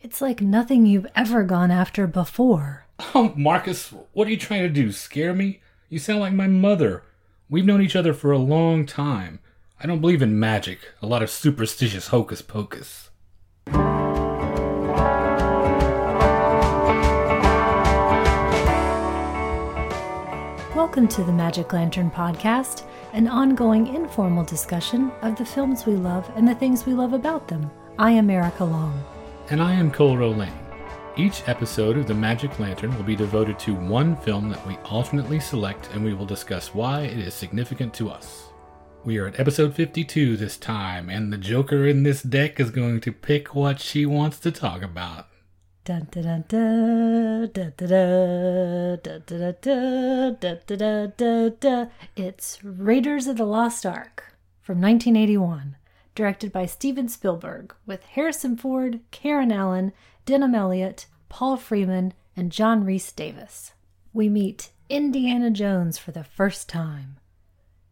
[0.00, 2.86] It's like nothing you've ever gone after before.
[3.16, 4.92] Oh, Marcus, what are you trying to do?
[4.92, 5.58] Scare me?
[5.88, 7.02] You sound like my mother.
[7.50, 9.40] We've known each other for a long time.
[9.80, 13.10] I don't believe in magic, a lot of superstitious hocus pocus.
[20.76, 22.84] Welcome to the Magic Lantern Podcast,
[23.14, 27.48] an ongoing informal discussion of the films we love and the things we love about
[27.48, 27.68] them.
[27.98, 29.04] I am Erica Long
[29.50, 30.52] and I am Cole Lane.
[31.16, 35.40] Each episode of The Magic Lantern will be devoted to one film that we alternately
[35.40, 38.48] select, and we will discuss why it is significant to us.
[39.04, 43.00] We are at episode 52 this time, and the Joker in this deck is going
[43.00, 45.28] to pick what she wants to talk about.
[52.16, 55.76] It's Raiders of the Lost Ark from 1981,
[56.18, 59.92] directed by Steven Spielberg, with Harrison Ford, Karen Allen,
[60.26, 63.70] Denholm Elliott, Paul Freeman, and John Rhys Davies.
[64.12, 67.18] We meet Indiana Jones for the first time.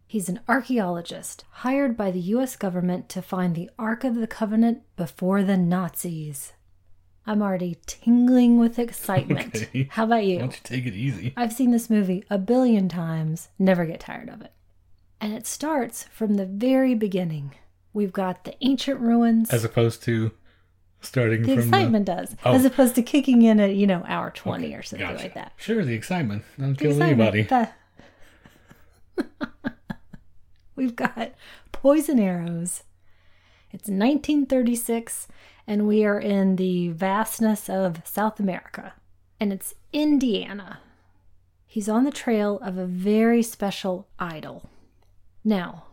[0.08, 2.56] He's an archaeologist hired by the U.S.
[2.56, 6.52] government to find the Ark of the Covenant before the Nazis.
[7.28, 9.54] I'm already tingling with excitement.
[9.68, 9.86] Okay.
[9.92, 10.38] How about Why you?
[10.40, 11.32] don't you take it easy?
[11.36, 14.50] I've seen this movie a billion times, never get tired of it.
[15.20, 17.54] And it starts from the very beginning.
[17.96, 19.50] We've got the ancient ruins.
[19.50, 20.32] As opposed to
[21.00, 22.52] starting the from excitement does, Oh.
[22.52, 25.22] as opposed to kicking in at, you know, hour 20 Okay, or something gotcha.
[25.22, 25.52] like that.
[25.56, 26.44] Sure, the excitement.
[26.58, 27.70] Don't The kill excitement, anybody.
[29.16, 29.30] the-
[30.76, 31.32] We've got
[31.72, 32.82] poison arrows.
[33.72, 35.26] It's 1936,
[35.66, 38.92] and we are in the vastness of South America,
[39.40, 40.80] and it's Indiana.
[41.66, 44.68] He's on the trail of a very special idol.
[45.44, 45.84] Now,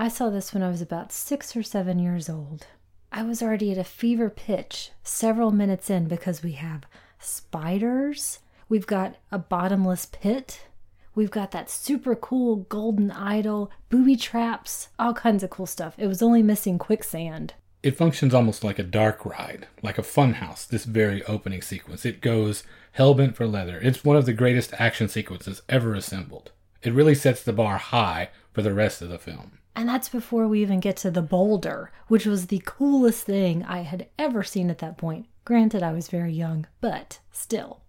[0.00, 2.68] I saw this when I was about six or seven years old.
[3.10, 6.84] I was already at a fever pitch several minutes in because we have
[7.18, 10.68] spiders, we've got a bottomless pit,
[11.16, 15.96] we've got that super cool golden idol, booby traps, all kinds of cool stuff.
[15.98, 17.54] It was only missing quicksand.
[17.82, 22.06] It functions almost like a dark ride, like a funhouse, this very opening sequence.
[22.06, 22.62] It goes
[22.96, 23.80] hellbent for leather.
[23.82, 26.52] It's one of the greatest action sequences ever assembled.
[26.84, 29.57] It really sets the bar high for the rest of the film.
[29.74, 33.82] And that's before we even get to the boulder, which was the coolest thing I
[33.82, 35.26] had ever seen at that point.
[35.44, 37.82] Granted, I was very young, but still.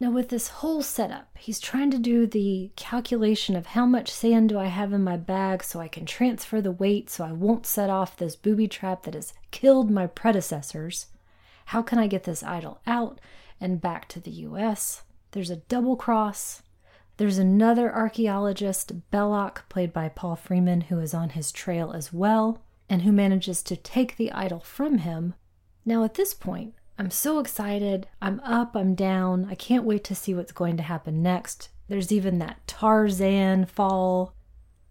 [0.00, 4.48] Now, with this whole setup, he's trying to do the calculation of how much sand
[4.48, 7.66] do I have in my bag so I can transfer the weight so I won't
[7.66, 11.06] set off this booby trap that has killed my predecessors.
[11.66, 13.20] How can I get this idol out
[13.60, 15.02] and back to the US?
[15.32, 16.62] There's a double cross.
[17.18, 22.62] There's another archaeologist, Belloq, played by Paul Freeman, who is on his trail as well,
[22.88, 25.34] and who manages to take the idol from him.
[25.84, 28.06] Now, at this point, I'm so excited.
[28.22, 29.48] I'm up, I'm down.
[29.50, 31.70] I can't wait to see what's going to happen next.
[31.88, 34.32] There's even that Tarzan fall.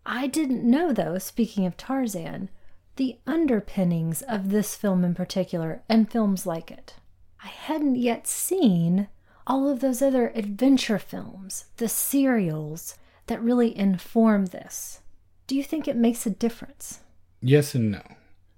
[0.06, 2.50] I didn't know, though, speaking of Tarzan,
[2.98, 6.96] the underpinnings of this film in particular and films like it.
[7.42, 9.08] I hadn't yet seen
[9.48, 12.96] all of those other adventure films, the serials
[13.28, 15.00] that really inform this.
[15.48, 17.00] Do you think it makes a difference?
[17.42, 18.02] Yes and no.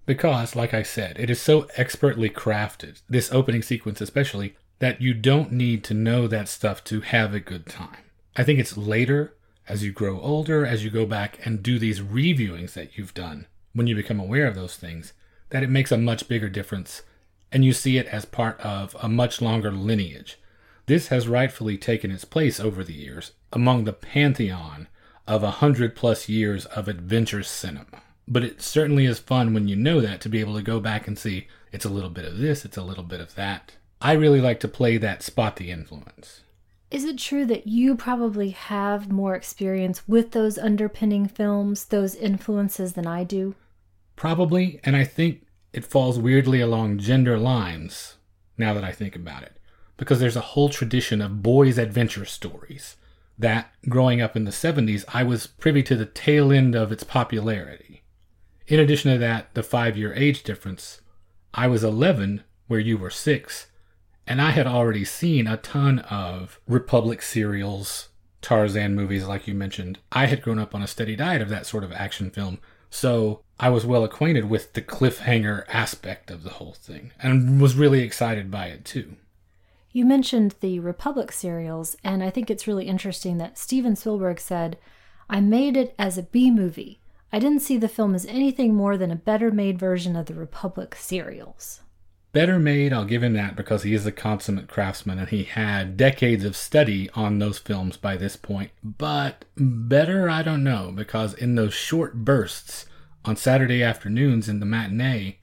[0.08, 5.14] Because, like I said, it is so expertly crafted, this opening sequence especially, that you
[5.14, 8.06] don't need to know that stuff to have a good time.
[8.36, 9.36] I think it's later,
[9.68, 13.46] as you grow older, as you go back and do these reviewings that you've done,
[13.74, 15.14] when you become aware of those things,
[15.50, 17.04] that it makes a much bigger difference,
[17.52, 20.40] and you see it as part of a much longer lineage.
[20.90, 24.88] This has rightfully taken its place over the years among the pantheon
[25.28, 28.02] of a hundred plus years of adventure cinema.
[28.28, 31.08] But it certainly is fun when you know that to be able to go back
[31.08, 33.74] and see it's a little bit of this, it's a little bit of that.
[34.02, 36.42] I really like to play that spot the influence.
[36.90, 42.94] Is it true that you probably have more experience with those underpinning films, those influences,
[42.94, 43.54] than I do?
[44.16, 48.16] Probably, and I think it falls weirdly along gender lines
[48.58, 49.59] now that I think about it.
[49.99, 52.96] Because there's a whole tradition of boys' adventure stories
[53.37, 57.03] that, growing up in the 70s, I was privy to the tail end of its
[57.03, 58.03] popularity.
[58.66, 61.01] In addition to that, the five year age difference,
[61.53, 63.67] I was 11 where you were six,
[64.25, 68.07] and I had already seen a ton of Republic serials,
[68.41, 69.99] Tarzan movies, like you mentioned.
[70.13, 72.59] I had grown up on a steady diet of that sort of action film,
[72.90, 77.75] so I was well acquainted with the cliffhanger aspect of the whole thing, and was
[77.75, 79.17] really excited by it too.
[79.99, 84.78] You mentioned the Republic serials, and I think it's really interesting that Steven Spielberg said,
[85.29, 87.01] I made it as a B movie.
[87.34, 90.35] I didn't see the film as anything more than a better made version of the
[90.35, 91.81] Republic serials.
[92.31, 95.97] Better made, I'll give him that because he is a consummate craftsman and he had
[95.97, 98.72] decades of study on those films by this point.
[98.81, 102.85] But better, I don't know, because in those short bursts
[103.25, 105.40] on Saturday afternoons in the matinee,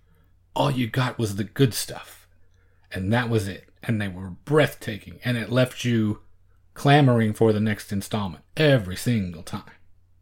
[0.55, 2.27] all you got was the good stuff.
[2.91, 3.66] And that was it.
[3.87, 5.21] And they were breathtaking.
[5.25, 6.21] And it left you
[6.75, 9.71] clamoring for the next installment every single time.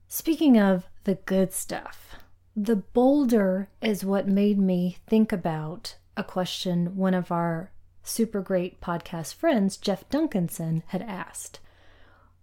[0.09, 2.17] Speaking of the good stuff,
[2.57, 7.73] the boulder is what made me think about a question one of our
[8.05, 11.59] super great podcast friends, Jeff Duncanson, had asked.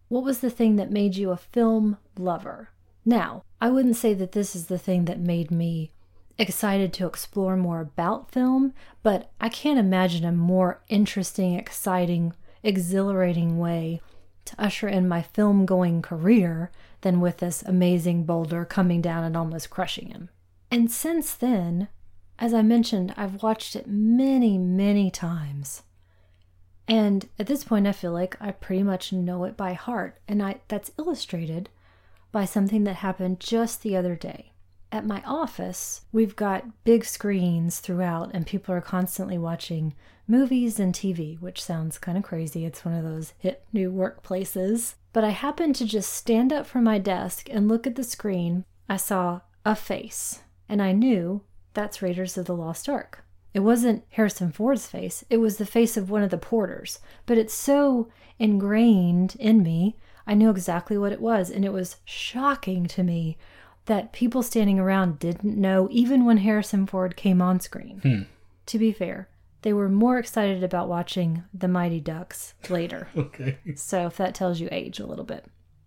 [0.10, 2.72] What was the thing that made you a film lover?
[3.06, 5.92] Now, I wouldn't say that this is the thing that made me
[6.38, 8.74] excited to explore more about film,
[9.04, 12.34] but I can't imagine a more interesting, exciting,
[12.64, 14.02] exhilarating way
[14.46, 19.36] to usher in my film going career than with this amazing boulder coming down and
[19.36, 20.30] almost crushing him.
[20.70, 21.90] And since then,
[22.40, 25.84] as I mentioned, I've watched it many, many times.
[26.88, 30.42] And at this point I feel like I pretty much know it by heart, and
[30.42, 31.70] I that's illustrated
[32.32, 34.51] by something that happened just the other day.
[34.94, 39.94] At my office, we've got big screens throughout, and people are constantly watching
[40.28, 42.66] movies and TV, which sounds kind of crazy.
[42.66, 44.96] It's one of those hip new workplaces.
[45.14, 48.66] But I happened to just stand up from my desk and look at the screen.
[48.90, 51.42] I saw a face, and I knew
[51.74, 53.24] that's Raiders of the Lost Ark.
[53.54, 57.00] It wasn't Harrison Ford's face, it was the face of one of the porters.
[57.26, 58.10] But it's so
[58.40, 59.98] ingrained in me,
[60.28, 63.38] I knew exactly what it was, and it was shocking to me
[63.92, 68.00] that people standing around didn't know even when Harrison Ford came on screen.
[68.00, 68.22] Hmm.
[68.68, 69.28] To be fair,
[69.64, 73.10] they were more excited about watching The Mighty Ducks later.
[73.18, 73.58] Okay.
[73.76, 75.44] So, if that tells you age a little bit.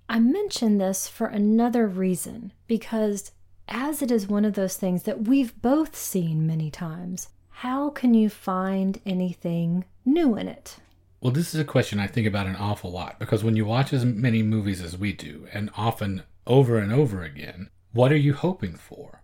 [0.07, 3.33] I mention this for another reason because,
[3.69, 8.13] as it is one of those things that we've both seen many times, how can
[8.13, 10.77] you find anything new in it?
[11.23, 13.95] Well, this is a question I think about an awful lot because when you watch
[13.95, 18.35] as many movies as we do, and often over and over again, what are you
[18.35, 19.23] hoping for?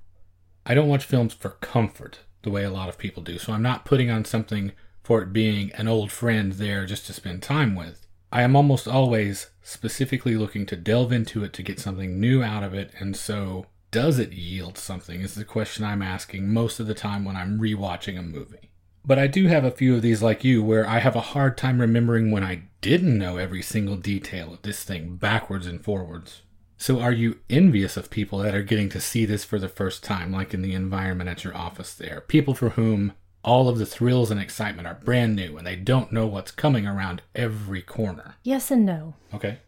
[0.64, 3.62] I don't watch films for comfort the way a lot of people do, so I'm
[3.62, 4.72] not putting on something
[5.02, 8.06] for it being an old friend there just to spend time with.
[8.32, 12.62] I am almost always specifically looking to delve into it to get something new out
[12.62, 16.86] of it, and so does it yield something is the question I'm asking most of
[16.86, 18.70] the time when I'm rewatching a movie.
[19.04, 21.58] But I do have a few of these like you where I have a hard
[21.58, 26.42] time remembering when I didn't know every single detail of this thing backwards and forwards.
[26.80, 30.02] So are you envious of people that are getting to see this for the first
[30.02, 32.22] time, like in the environment at your office there?
[32.26, 33.12] People for whom
[33.44, 36.86] all of the thrills and excitement are brand new and they don't know what's coming
[36.86, 38.36] around every corner.
[38.42, 39.12] Yes and no.
[39.34, 39.58] Okay.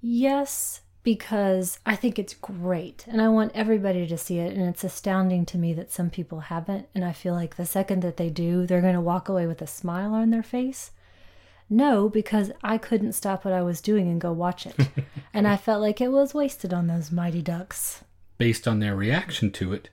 [0.00, 4.56] Yes, because I think it's great and I want everybody to see it.
[4.56, 6.88] And it's astounding to me that some people haven't.
[6.94, 9.60] And I feel like the second that they do, they're going to walk away with
[9.60, 10.92] a smile on their face.
[11.74, 14.76] No, because I couldn't stop what I was doing and go watch it.
[15.34, 18.04] and I felt like it was wasted on those mighty ducks.
[18.38, 19.90] Based on their reaction to it,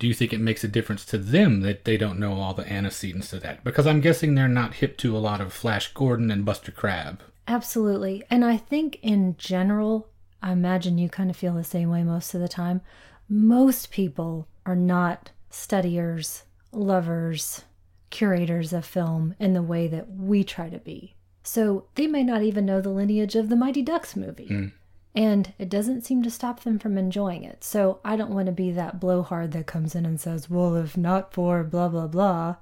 [0.00, 2.68] do you think it makes a difference to them that they don't know all the
[2.70, 3.62] antecedents to that?
[3.62, 7.20] Because I'm guessing they're not hip to a lot of Flash Gordon and Buster Crabbe.
[7.46, 8.24] Absolutely.
[8.28, 10.08] And I think in general,
[10.42, 12.80] I imagine you kind of feel the same way most of the time.
[13.28, 16.42] Most people are not studiers,
[16.72, 17.62] lovers,
[18.10, 21.14] curators of film in the way that we try to be.
[21.42, 24.48] So they may not even know the lineage of the Mighty Ducks movie.
[24.48, 24.72] Mm.
[25.14, 27.64] And it doesn't seem to stop them from enjoying it.
[27.64, 30.96] So I don't want to be that blowhard that comes in and says, well, if
[30.96, 32.56] not for blah, blah, blah.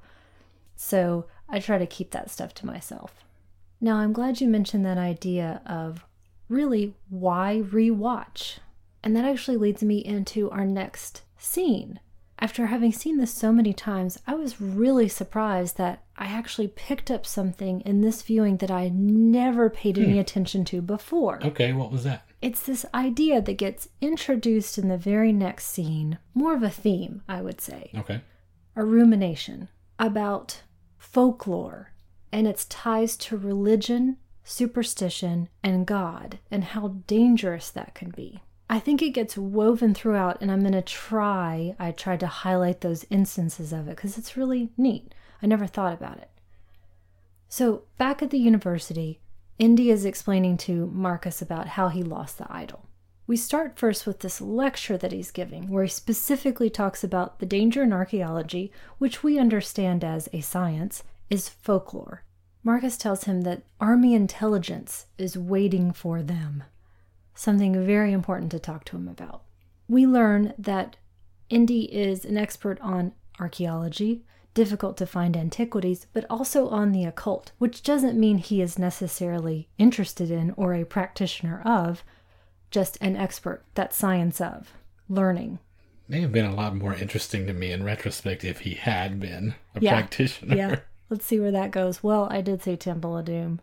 [0.76, 3.25] So I try to keep that stuff to myself.
[3.80, 6.04] Now, I'm glad you mentioned that idea of
[6.49, 8.58] really why rewatch?
[9.02, 12.00] And that actually leads me into our next scene.
[12.38, 17.10] After having seen this so many times, I was really surprised that I actually picked
[17.10, 20.18] up something in this viewing that I never paid any hmm.
[20.18, 21.40] attention to before.
[21.44, 22.28] Okay, what was that?
[22.42, 27.22] It's this idea that gets introduced in the very next scene, more of a theme,
[27.28, 28.20] I would say, Okay.
[28.75, 30.62] a rumination about
[30.98, 31.92] folklore
[32.32, 38.40] and its ties to religion, superstition, and God, and how dangerous that can be.
[38.70, 42.82] I think it gets woven throughout, and I'm going to try, I tried to highlight
[42.82, 45.14] those instances of it because it's really neat.
[45.42, 46.30] I never thought about it.
[47.49, 49.21] So, back at the university,
[49.59, 52.87] Indy is explaining to Marcus about how he lost the idol.
[53.26, 57.47] We start first with this lecture that he's giving, where he specifically talks about the
[57.47, 62.23] danger in archaeology, which we understand as a science, is folklore.
[62.64, 66.64] Marcus tells him that army intelligence is waiting for them,
[67.35, 69.42] something very important to talk to him about.
[69.88, 70.97] We learn that
[71.50, 74.25] Indy is an expert on archaeology,
[74.58, 79.68] difficult to find antiquities, but also on the occult, which doesn't mean he is necessarily
[79.78, 82.02] interested in or a practitioner of,
[82.68, 84.72] just an expert, that science of
[85.08, 85.60] learning.
[86.08, 89.54] May have been a lot more interesting to me in retrospect if he had been
[89.76, 89.92] a Yeah.
[89.92, 90.56] practitioner.
[90.56, 90.80] Yeah.
[91.08, 92.02] Let's see where that goes.
[92.02, 93.60] Well, I did say Temple of Doom.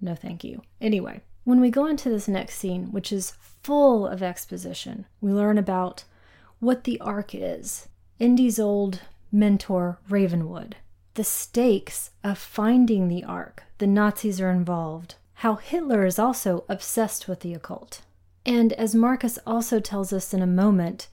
[0.00, 0.62] No, thank you.
[0.80, 5.58] Anyway, when we go into this next scene, which is full of exposition, we learn
[5.58, 6.04] about
[6.60, 7.88] what the Ark is,
[8.20, 9.00] Indy's old
[9.32, 10.76] mentor, Ravenwood,
[11.14, 17.26] the stakes of finding the Ark, the Nazis are involved, how Hitler is also obsessed
[17.26, 18.02] with the occult.
[18.44, 21.08] And as Marcus also tells us in a moment,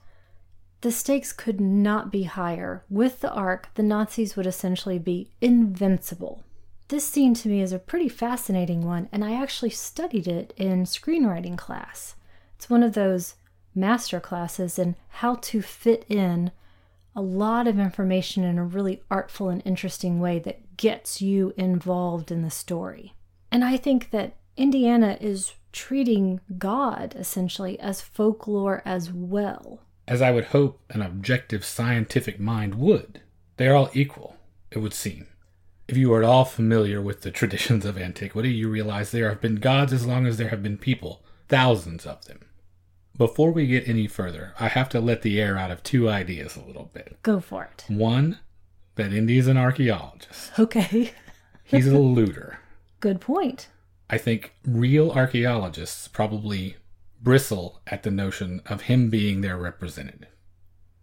[0.82, 2.84] the stakes could not be higher.
[2.88, 6.42] With the Ark, the Nazis would essentially be invincible.
[6.88, 10.84] This scene to me is a pretty fascinating one, and I actually studied it in
[10.84, 12.16] screenwriting class.
[12.56, 13.34] It's one of those
[13.74, 16.50] master classes in how to fit in
[17.14, 22.30] a lot of information in a really artful and interesting way that gets you involved
[22.30, 23.14] in the story.
[23.50, 29.80] And I think that Indiana is treating God essentially as folklore as well.
[30.06, 33.20] As I would hope an objective scientific mind would.
[33.56, 34.36] They are all equal,
[34.70, 35.26] it would seem.
[35.86, 39.40] If you are at all familiar with the traditions of antiquity, you realize there have
[39.40, 42.40] been gods as long as there have been people, thousands of them.
[43.20, 46.56] Before we get any further, I have to let the air out of two ideas
[46.56, 47.18] a little bit.
[47.22, 47.84] Go for it.
[47.86, 48.38] One,
[48.94, 50.58] that Indy's an archaeologist.
[50.58, 51.12] Okay.
[51.62, 52.60] He's a looter.
[52.98, 53.68] Good point.
[54.08, 56.76] I think real archaeologists probably
[57.20, 60.30] bristle at the notion of him being their representative.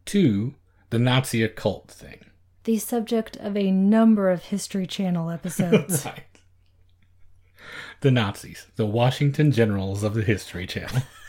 [0.04, 0.56] Two,
[0.90, 2.26] the Nazi occult thing.
[2.64, 6.04] The subject of a number of History Channel episodes.
[6.06, 6.24] Right.
[8.02, 11.04] The Nazis, the Washington Generals of the History Channel.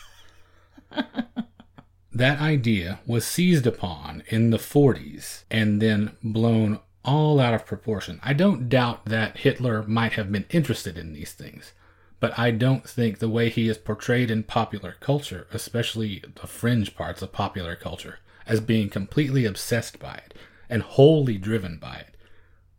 [2.12, 8.20] that idea was seized upon in the 40s and then blown all out of proportion.
[8.22, 11.72] I don't doubt that Hitler might have been interested in these things,
[12.20, 16.94] but I don't think the way he is portrayed in popular culture, especially the fringe
[16.94, 20.34] parts of popular culture, as being completely obsessed by it
[20.68, 22.14] and wholly driven by it,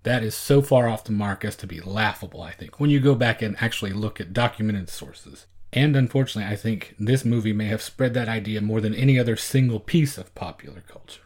[0.04, 3.00] that is so far off the mark as to be laughable, I think, when you
[3.00, 5.46] go back and actually look at documented sources.
[5.72, 9.36] And unfortunately, I think this movie may have spread that idea more than any other
[9.36, 11.22] single piece of popular culture.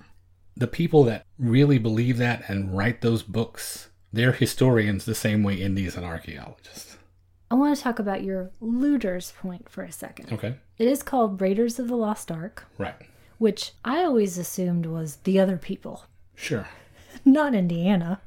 [0.56, 5.56] The people that really believe that and write those books, they're historians the same way
[5.56, 6.98] Indies and archaeologists.
[7.50, 10.34] I want to talk about your looters point for a second.
[10.34, 10.56] Okay.
[10.78, 12.96] It is called Raiders of the Lost Ark, Right.
[13.38, 16.68] which I always assumed was the other people, Sure.
[17.26, 18.22] not Indiana.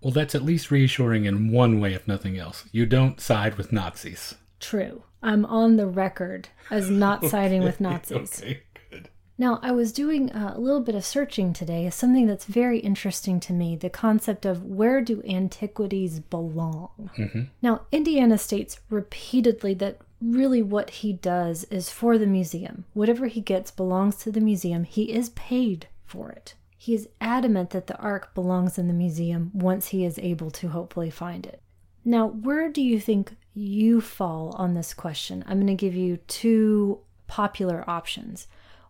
[0.00, 2.64] Well, that's at least reassuring in one way, if nothing else.
[2.72, 4.34] You don't side with Nazis.
[4.60, 5.02] True.
[5.24, 8.40] I'm on the record as not siding with Nazis.
[8.42, 9.08] Okay, good.
[9.38, 13.52] Now, I was doing a little bit of searching today, something that's very interesting to
[13.52, 17.10] me the concept of where do antiquities belong?
[17.18, 17.42] Mm-hmm.
[17.62, 22.84] Now, Indiana states repeatedly that really what he does is for the museum.
[22.92, 24.84] Whatever he gets belongs to the museum.
[24.84, 26.54] He is paid for it.
[26.76, 30.68] He is adamant that the Ark belongs in the museum once he is able to
[30.68, 31.60] hopefully find it.
[32.04, 35.44] Now, where do you think you fall on this question?
[35.46, 38.46] I'm going to give you two popular options.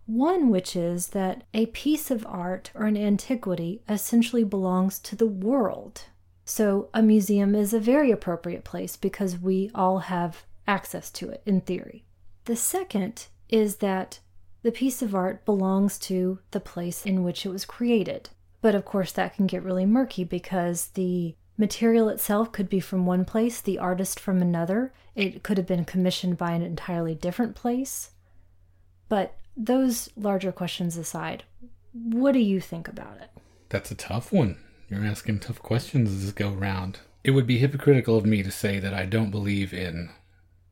[0.06, 5.26] One, which is that a piece of art or an antiquity essentially belongs to the
[5.26, 6.02] world.
[6.44, 11.42] So, a museum is a very appropriate place because we all have access to it
[11.46, 12.04] in theory.
[12.44, 14.20] The second is that
[14.62, 18.30] the piece of art belongs to the place in which it was created.
[18.60, 23.06] But of course, that can get really murky because the material itself could be from
[23.06, 24.92] one place, the artist from another.
[25.14, 28.10] It could have been commissioned by an entirely different place.
[29.08, 31.44] But those larger questions aside,
[31.92, 33.30] what do you think about it?
[33.68, 34.56] That's a tough one.
[34.88, 37.00] You're asking tough questions this go round.
[37.22, 40.10] It would be hypocritical of me to say that I don't believe in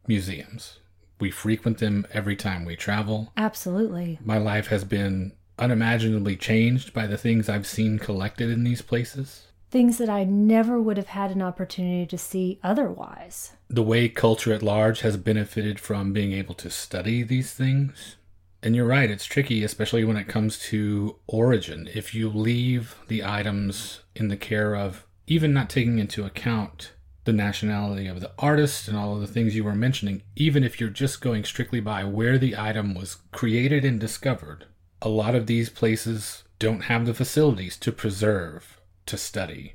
[0.07, 0.81] museums.
[1.21, 3.33] We frequent them every time we travel.
[3.37, 4.19] Absolutely.
[4.25, 9.47] My life has been unimaginably changed by the things I've seen collected in these places.
[9.73, 13.53] Things that I never would have had an opportunity to see otherwise.
[13.71, 18.17] The way culture at large has benefited from being able to study these things.
[18.63, 21.89] And you're right, it's tricky, especially when it comes to origin.
[21.95, 26.93] If you leave the items in the care of even not taking into account
[27.25, 30.81] the nationality of the artist and all of the things you were mentioning, even if
[30.83, 34.67] you're just going strictly by where the item was created and discovered,
[35.01, 38.82] a lot of these places don't have the facilities to preserve,
[39.13, 39.75] to study.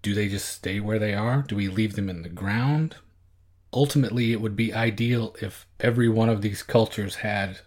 [0.00, 1.42] Do they just stay where they are?
[1.42, 2.96] Do we leave them in the ground?
[3.74, 7.60] Ultimately, it would be ideal if every one of these cultures had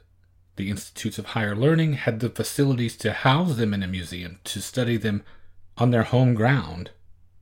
[0.55, 4.59] the institutes of higher learning, had the facilities to house them in a museum, to
[4.59, 5.23] study them
[5.77, 6.89] on their home ground.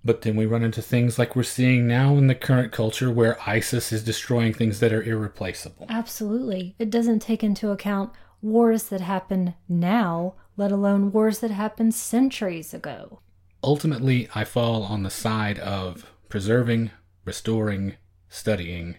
[0.04, 3.42] But then we run into things like we're seeing now in the current culture where
[3.48, 5.86] ISIS is destroying things that are irreplaceable.
[5.88, 6.76] Absolutely.
[6.78, 8.12] It doesn't take into account
[8.42, 13.20] wars that happen now, let alone wars that happened centuries ago.
[13.64, 16.92] Ultimately, I fall on the side of preserving,
[17.26, 17.96] restoring,
[18.30, 18.96] studying,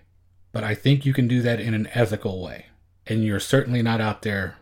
[0.53, 2.67] but I think you can do that in an ethical way.
[3.07, 4.57] And you're certainly not out there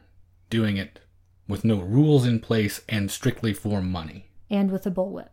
[0.48, 1.00] doing it
[1.46, 4.30] with no rules in place and strictly for money.
[4.48, 5.28] And with a bullwhip.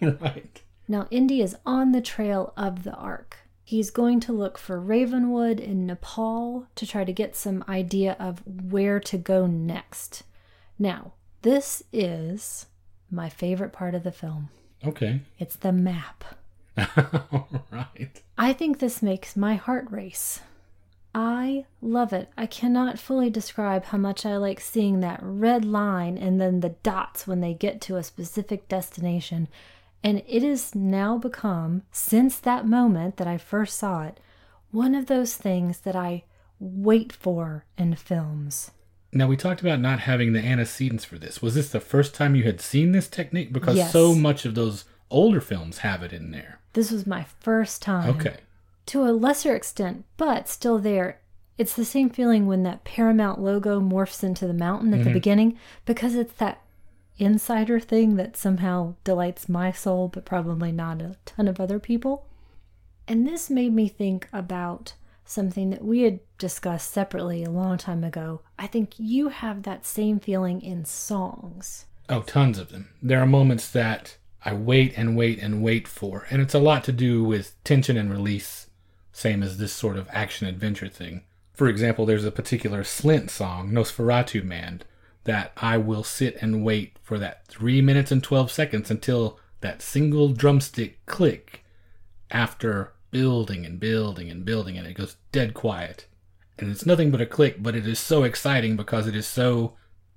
[0.00, 0.62] right.
[0.86, 3.38] Now, Indy is on the trail of the Ark.
[3.64, 8.42] He's going to look for Ravenwood in Nepal to try to get some idea of
[8.46, 10.22] where to go next.
[10.78, 12.66] Now, this is
[13.14, 14.50] my favorite part of the film.
[14.84, 15.20] Okay.
[15.38, 16.24] It's the map.
[16.76, 18.22] right.
[18.36, 20.40] I think this makes my heart race.
[21.14, 22.28] I love it.
[22.36, 26.70] I cannot fully describe how much I like seeing that red line and then the
[26.70, 29.46] dots when they get to a specific destination.
[30.02, 34.18] And it has now become, since that moment that I first saw it,
[34.72, 36.24] one of those things that I
[36.58, 38.72] wait for in films.
[39.14, 41.40] Now, we talked about not having the antecedents for this.
[41.40, 43.52] Was this the first time you had seen this technique?
[43.52, 43.92] Because Yes.
[43.92, 46.58] so much of those older films have it in there.
[46.72, 48.10] This was my first time.
[48.16, 48.38] Okay.
[48.86, 51.20] To a lesser extent, but still there.
[51.56, 55.12] It's the same feeling when that Paramount logo morphs into the mountain at the mm-hmm.
[55.12, 56.60] beginning because it's that
[57.16, 62.26] insider thing that somehow delights my soul, but probably not a ton of other people.
[63.06, 64.94] And this made me think about
[65.24, 68.42] something that we had discussed separately a long time ago.
[68.58, 71.86] I think you have that same feeling in songs.
[72.08, 72.90] Oh, tons of them.
[73.02, 76.84] There are moments that I wait and wait and wait for, and it's a lot
[76.84, 78.68] to do with tension and release,
[79.12, 81.22] same as this sort of action adventure thing.
[81.54, 84.82] For example, there's a particular Slint song, Nosferatu Man,
[85.22, 89.80] that I will sit and wait for that 3 minutes and 12 seconds until that
[89.80, 91.64] single drumstick click
[92.30, 96.08] after building and building and building, and it goes dead quiet.
[96.58, 99.74] And it's nothing but a click, but it is so exciting because it is so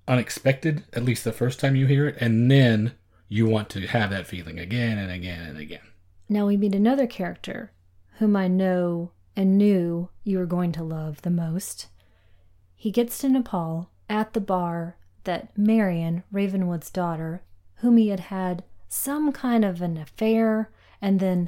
[0.08, 2.94] unexpected, at least the first time you hear it, and then
[3.30, 5.86] you want to have that feeling again and again and again.
[6.28, 7.72] Now we meet another character
[8.18, 11.90] whom I know and knew you were going to love the most.
[12.76, 17.44] He gets to Nepal at the bar that Marion, Ravenwood's daughter,
[17.76, 21.48] whom he had had some kind of an affair and then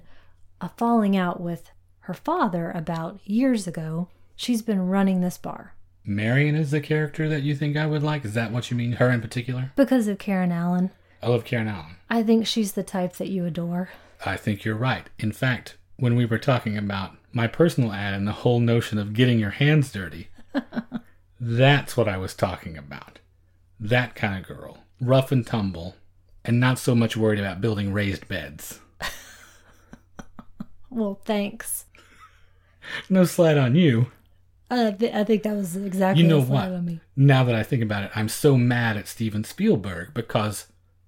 [0.62, 5.76] a falling out with her father about years ago, she's been running this bar.
[6.06, 8.26] Marion is the character that you think I would like?
[8.26, 8.94] Is that what you mean?
[8.94, 9.72] Her in particular?
[9.76, 10.92] Because of Karen Allen.
[11.22, 11.98] I love Karen Allen.
[12.10, 13.90] I think she's the type that you adore.
[14.26, 15.08] I think you're right.
[15.20, 19.14] In fact, when we were talking about my personal ad and the whole notion of
[19.14, 20.30] getting your hands dirty,
[21.40, 23.20] that's what I was talking about.
[23.80, 24.80] That kind of girl.
[25.00, 25.96] Rough and tumble,
[26.44, 28.80] and not so much worried about building raised beds.
[30.90, 31.86] Well, thanks.
[33.10, 34.08] No slight on you.
[34.72, 36.72] Uh, th- I think that was exactly You know what?
[37.16, 40.68] Now that I think about it, I'm so mad at Steven Spielberg because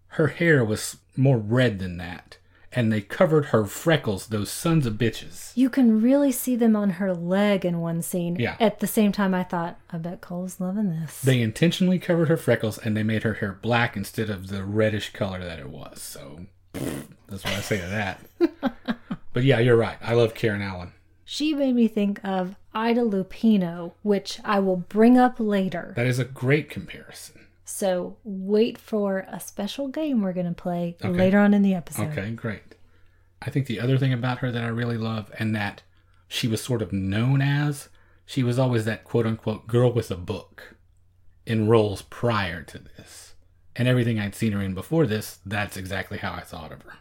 [0.09, 2.37] her hair was more red than that.
[2.73, 5.51] And they covered her freckles, those sons of bitches.
[5.55, 8.37] You can really see them on her leg in one scene.
[8.37, 8.55] Yeah.
[8.61, 11.21] At the same time, I thought, I bet Cole's loving this.
[11.21, 15.11] They intentionally covered her freckles and they made her hair black instead of the reddish
[15.11, 16.01] color that it was.
[16.01, 18.97] So pfft, that's what I say to that.
[19.33, 19.97] but yeah, you're right.
[20.01, 20.93] I love Karen Allen.
[21.23, 25.93] she made me think of Ida Lupino, which I will bring up later.
[25.95, 27.47] That is a great comparison.
[27.65, 31.17] So wait for a special game we're going to play Okay.
[31.17, 32.09] later on in the episode.
[32.11, 32.75] Okay, great.
[33.41, 35.83] I think the other thing about her that I really love and that
[36.27, 37.89] she was sort of known as,
[38.25, 40.75] she was always that quote unquote girl with a book
[41.45, 43.33] in roles prior to this.
[43.75, 46.93] And everything I'd seen her in before this, that's exactly how I thought of her.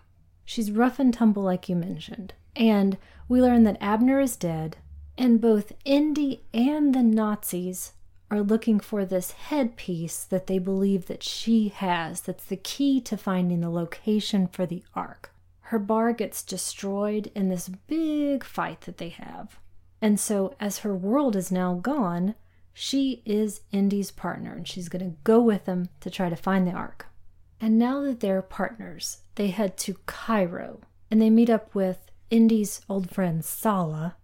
[0.51, 2.35] She's rough and tumble, like you mentioned.
[2.57, 4.79] And we learn that Abner is dead,
[5.17, 7.93] and both Indy and the Nazis
[8.33, 13.17] are looking for this headpiece that they believe that she has that's the key to
[13.17, 15.33] finding the location for the ark.
[15.61, 19.61] Her bar gets destroyed in this big fight that they have.
[20.03, 22.35] And so, as her world is now gone,
[22.73, 26.67] she is Indy's partner, and she's going to go with them to try to find
[26.67, 27.07] the ark.
[27.61, 31.99] And now that they're partners, they head to Cairo and they meet up with
[32.31, 34.17] Indy's old friend Sallah.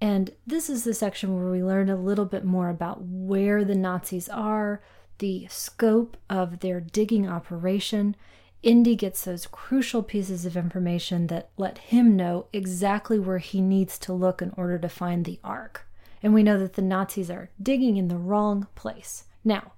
[0.00, 3.74] And this is the section where we learn a little bit more about where the
[3.74, 4.82] Nazis are,
[5.18, 8.14] the scope of their digging operation.
[8.62, 13.98] Indy gets those crucial pieces of information that let him know exactly where he needs
[14.00, 15.86] to look in order to find the Ark.
[16.22, 19.24] And we know that the Nazis are digging in the wrong place.
[19.42, 19.72] Now,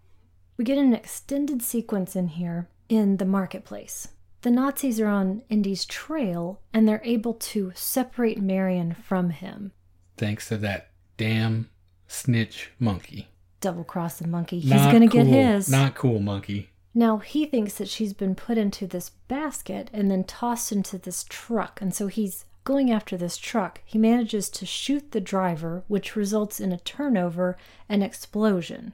[0.57, 4.09] we get an extended sequence in here in the marketplace.
[4.43, 9.73] The Nazis are on Indy's trail and they're able to separate Marion from him.
[10.17, 11.71] Thanks to that damn
[12.07, 13.29] snitch monkey.
[13.61, 14.61] Double cross the monkey.
[14.61, 15.69] He's Not going to get his.
[15.69, 16.71] Not cool, monkey.
[16.95, 21.25] Now he thinks that she's been put into this basket and then tossed into this
[21.29, 21.81] truck.
[21.83, 23.81] And so he's going after this truck.
[23.85, 27.57] He manages to shoot the driver, which results in a turnover
[27.89, 28.93] and explosion.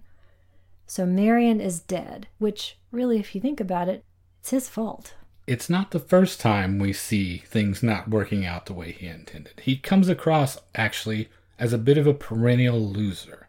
[0.95, 4.05] So Marion is dead, which really, if you think about it,
[4.41, 5.15] it's his fault.
[5.47, 9.61] It's not the first time we see things not working out the way he intended.
[9.61, 13.49] He comes across, actually, as a bit of a perennial loser.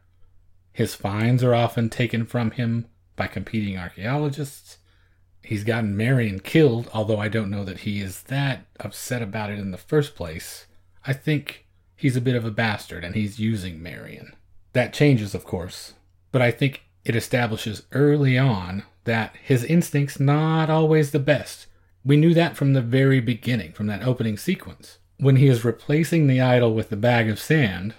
[0.71, 2.86] His finds are often taken from him
[3.17, 4.77] by competing archaeologists.
[5.41, 9.60] He's gotten Marion killed, although I don't know that he is that upset about it
[9.60, 10.65] in the first place.
[11.06, 14.34] I think he's a bit of a bastard and he's using Marion.
[14.71, 15.95] That changes, of course,
[16.32, 21.67] but I think it establishes early on that his instinct's not always the best.
[22.05, 24.99] We knew that from the very beginning, from that opening sequence.
[25.17, 27.95] When he is replacing the idol with the bag of sand,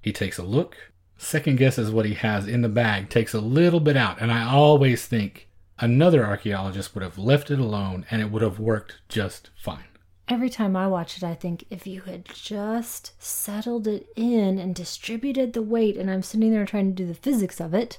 [0.00, 0.76] he takes a look,
[1.16, 4.44] second guesses what he has in the bag, takes a little bit out, and I
[4.44, 9.50] always think another archaeologist would have left it alone and it would have worked just
[9.56, 9.84] fine.
[10.26, 14.74] Every time I watch it, I think if you had just settled it in and
[14.74, 17.98] distributed the weight, and I'm sitting there trying to do the physics of it,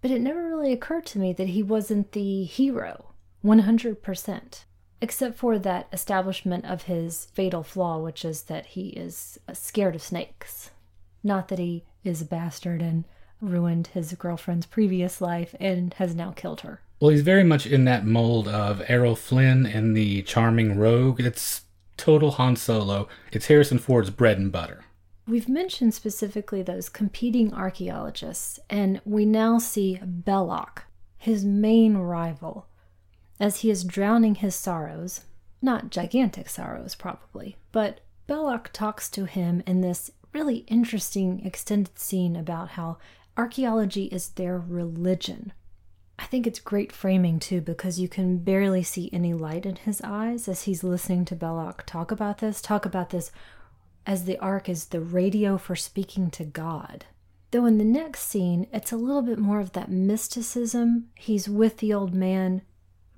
[0.00, 3.06] but it never really occurred to me that he wasn't the hero
[3.44, 4.64] 100%,
[5.00, 10.02] except for that establishment of his fatal flaw, which is that he is scared of
[10.02, 10.70] snakes.
[11.22, 13.04] Not that he is a bastard and
[13.40, 16.80] ruined his girlfriend's previous life and has now killed her.
[17.00, 21.20] Well, he's very much in that mold of Errol Flynn and the charming rogue.
[21.20, 21.62] It's
[21.96, 23.08] total Han Solo.
[23.32, 24.84] It's Harrison Ford's bread and butter.
[25.30, 30.82] We've mentioned specifically those competing archaeologists, and we now see Belloq,
[31.18, 32.66] his main rival,
[33.38, 35.20] as he is drowning his sorrows.
[35.62, 42.34] Not gigantic sorrows, probably, but Belloq talks to him in this really interesting extended scene
[42.34, 42.98] about how
[43.36, 45.52] archaeology is their religion.
[46.18, 50.00] I think it's great framing too because you can barely see any light in his
[50.02, 53.30] eyes as he's listening to Belloq talk about this, talk about this
[54.06, 57.04] as the ark is the radio for speaking to God.
[57.50, 61.08] Though in the next scene, it's a little bit more of that mysticism.
[61.16, 62.62] He's with the old man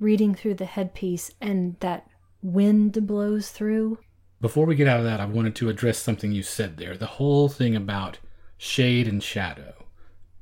[0.01, 2.09] reading through the headpiece, and that
[2.43, 3.99] wind blows through.
[4.41, 7.07] Before we get out of that, I wanted to address something you said there the
[7.07, 8.19] whole thing about
[8.59, 9.85] shade and shadow,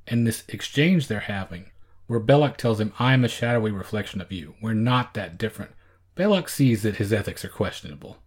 [0.06, 1.70] and this exchange they're having,
[2.06, 4.54] where Belloq tells him, I am a shadowy reflection of you.
[4.62, 5.72] We're not that different.
[6.16, 8.18] Belloq sees that his ethics are questionable.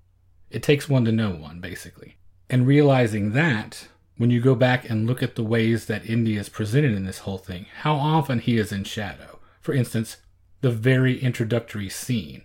[0.53, 2.17] It takes one to know one, basically.
[2.47, 3.87] And realizing that,
[4.17, 7.19] when you go back and look at the ways that Indy is presented in this
[7.19, 9.39] whole thing, how often he is in shadow.
[9.59, 10.17] For instance,
[10.61, 12.43] the very introductory scene.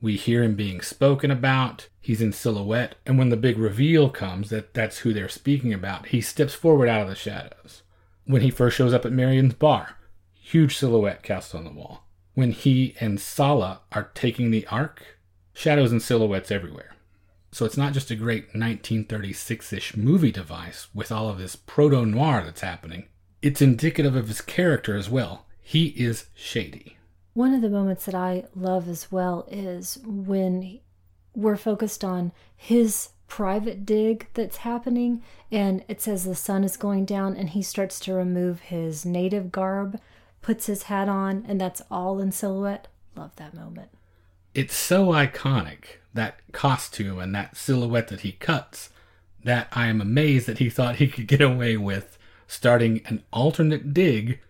[0.00, 4.48] We hear him being spoken about, he's in silhouette, and when the big reveal comes
[4.50, 7.82] that that's who they're speaking about, he steps forward out of the shadows.
[8.26, 9.96] When he first shows up at Marion's bar,
[10.32, 12.04] huge silhouette cast on the wall.
[12.34, 15.18] When he and Sallah are taking the ark,
[15.52, 16.94] shadows and silhouettes everywhere.
[17.52, 22.06] So it's not just a great 1936 ish movie device with all of this proto
[22.06, 23.08] noir that's happening,
[23.42, 25.46] it's indicative of his character as well.
[25.60, 26.96] He is shady.
[27.32, 30.80] One of the moments that I love as well is when
[31.34, 37.04] we're focused on his private dig that's happening, and it says the sun is going
[37.04, 40.00] down, and he starts to remove his native garb,
[40.42, 42.88] puts his hat on, and that's all in silhouette.
[43.16, 43.90] Love that moment.
[44.54, 48.90] It's so iconic, that costume and that silhouette that he cuts,
[49.44, 53.94] that I am amazed that he thought he could get away with starting an alternate
[53.94, 54.40] dig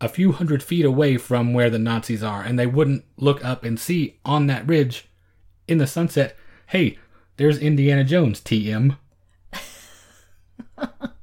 [0.00, 3.64] a few hundred feet away from where the Nazis are, and they wouldn't look up
[3.64, 5.08] and see on that ridge
[5.68, 6.36] in the sunset,
[6.68, 6.98] hey,
[7.36, 8.96] there's Indiana Jones, TM.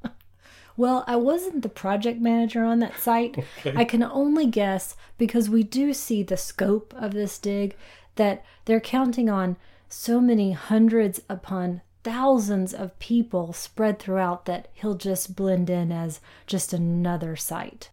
[0.76, 3.36] Well, I wasn't the project manager on that site.
[3.64, 7.76] I can only guess because we do see the scope of this dig
[8.16, 9.56] that they're counting on
[9.88, 16.20] so many hundreds upon thousands of people spread throughout that he'll just blend in as
[16.46, 17.90] just another site.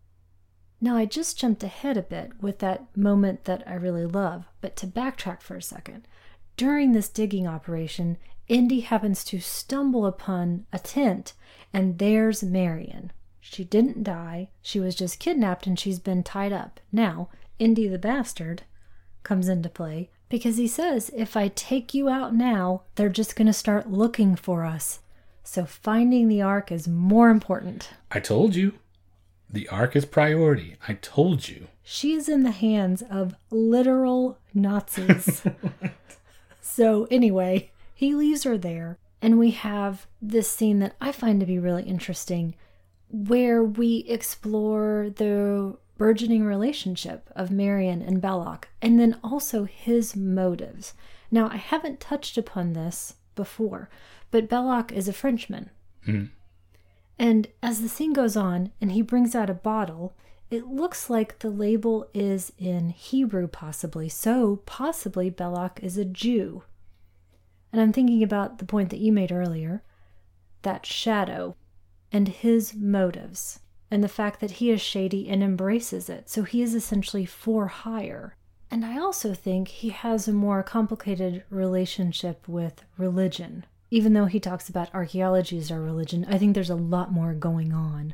[0.81, 4.75] Now, I just jumped ahead a bit with that moment that I really love, but
[4.77, 6.07] to backtrack for a second.
[6.55, 11.33] During this digging operation, Indy happens to stumble upon a tent,
[11.73, 13.11] and there's Marion.
[13.39, 16.79] She didn't die, she was just kidnapped and she's been tied up.
[16.91, 18.63] Now, Indy the bastard
[19.23, 23.47] comes into play because he says, If I take you out now, they're just going
[23.47, 24.99] to start looking for us.
[25.43, 27.89] So finding the ark is more important.
[28.11, 28.73] I told you.
[29.49, 30.75] The ark is priority.
[30.87, 31.67] I told you.
[31.83, 35.41] she is in the hands of literal Nazis.
[36.61, 41.47] so, anyway, he leaves her there, and we have this scene that I find to
[41.47, 42.53] be really interesting
[43.09, 50.93] where we explore the burgeoning relationship of Marion and Belloq, and then also his motives.
[51.29, 53.89] Now, I haven't touched upon this before,
[54.31, 55.69] but Belloq is a Frenchman.
[56.07, 56.29] Mhm.
[57.19, 60.15] And as the scene goes on and he brings out a bottle,
[60.49, 64.07] it looks like the label is in Hebrew, possibly.
[64.07, 66.63] So, possibly Belloq is a Jew.
[67.71, 69.83] And I'm thinking about the point that you made earlier
[70.61, 71.55] that shadow
[72.11, 73.59] and his motives,
[73.91, 76.29] and the fact that he is shady and embraces it.
[76.29, 78.35] So, he is essentially for hire.
[78.71, 83.65] And I also think he has a more complicated relationship with religion.
[83.91, 87.33] Even though he talks about archaeology as our religion, I think there's a lot more
[87.33, 88.13] going on.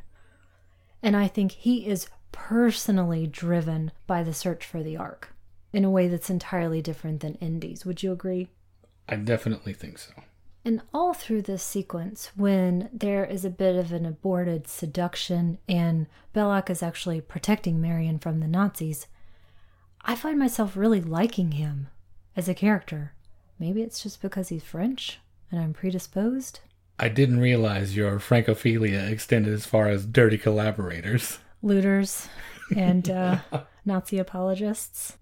[1.03, 5.33] And I think he is personally driven by the search for the Ark
[5.73, 7.85] in a way that's entirely different than Indy's.
[7.85, 8.47] Would you agree?
[9.09, 10.13] I definitely think so.
[10.65, 16.07] And all through this sequence, when there is a bit of an aborted seduction and
[16.33, 19.05] Belloq is actually protecting Marion from the Nazis,
[20.01, 21.89] I find myself really liking him
[22.35, 23.13] as a character.
[23.59, 25.19] Maybe it's just because he's French
[25.51, 26.61] and I'm predisposed.
[26.97, 31.37] I didn't realize your francophilia extended as far as dirty collaborators.
[31.61, 32.27] Looters
[32.75, 33.37] and uh,
[33.85, 35.17] Nazi apologists.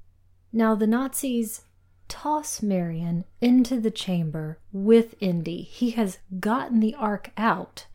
[0.54, 1.64] Now, the Nazis
[2.08, 5.62] toss Marion into the chamber with Indy.
[5.62, 7.88] He has gotten the ark out,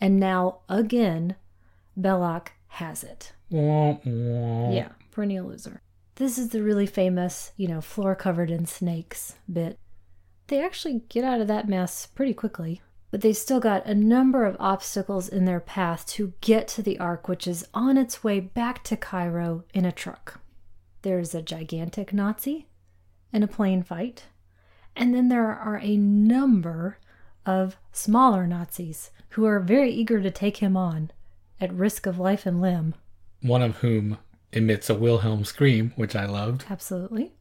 [0.00, 1.36] and now again,
[1.98, 3.32] Belloq has it.
[4.72, 5.80] Yeah, perennial loser.
[6.16, 9.78] This is the really famous, you know, floor covered in snakes bit.
[10.48, 14.44] They actually get out of that mess pretty quickly, but they've still got a number
[14.44, 18.40] of obstacles in their path to get to the Ark, which is on its way
[18.40, 20.40] back to Cairo in a truck.
[21.02, 22.66] There's a gigantic Nazi
[23.32, 24.24] and a plane fight,
[24.94, 26.98] and then there are a number
[27.44, 31.10] of smaller Nazis who are very eager to take him on
[31.60, 32.94] at risk of life and limb.
[33.42, 34.18] One of whom
[34.52, 36.64] emits a Wilhelm scream, which I loved.
[36.70, 37.32] Absolutely.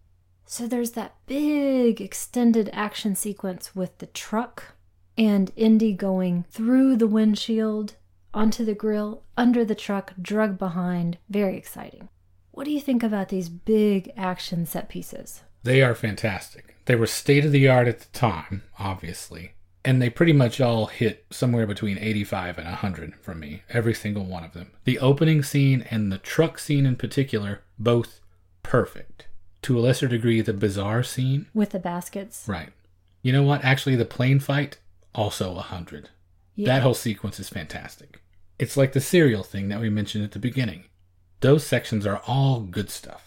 [0.46, 4.76] So there's that big extended action sequence with the truck
[5.18, 7.96] and Indy going through the windshield,
[8.34, 11.18] onto the grill, under the truck, drug behind.
[11.30, 12.10] Very exciting.
[12.52, 15.42] What do you think about these big action set pieces?
[15.66, 16.76] They are fantastic.
[16.86, 19.54] They were state of the art at the time, obviously.
[19.84, 24.26] And they pretty much all hit somewhere between 85 and 100 from me, every single
[24.26, 24.72] one of them.
[24.84, 28.20] The opening scene and the truck scene in particular, both
[28.64, 29.28] perfect.
[29.64, 32.44] To a lesser degree, the bazaar scene, With the baskets.
[32.48, 32.70] right.
[33.24, 33.64] You know what?
[33.66, 34.78] Actually, the plane fight,
[35.16, 36.10] also 100.
[36.56, 36.68] Yeah.
[36.68, 38.22] That whole sequence is fantastic.
[38.60, 40.84] It's like the serial thing that we mentioned at the beginning.
[41.40, 43.25] Those sections are all good stuff.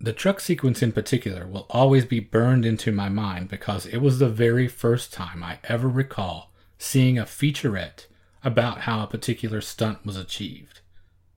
[0.00, 4.18] The truck sequence in particular will always be burned into my mind because it was
[4.18, 8.06] the very first time I ever recall seeing a featurette
[8.42, 10.80] about how a particular stunt was achieved.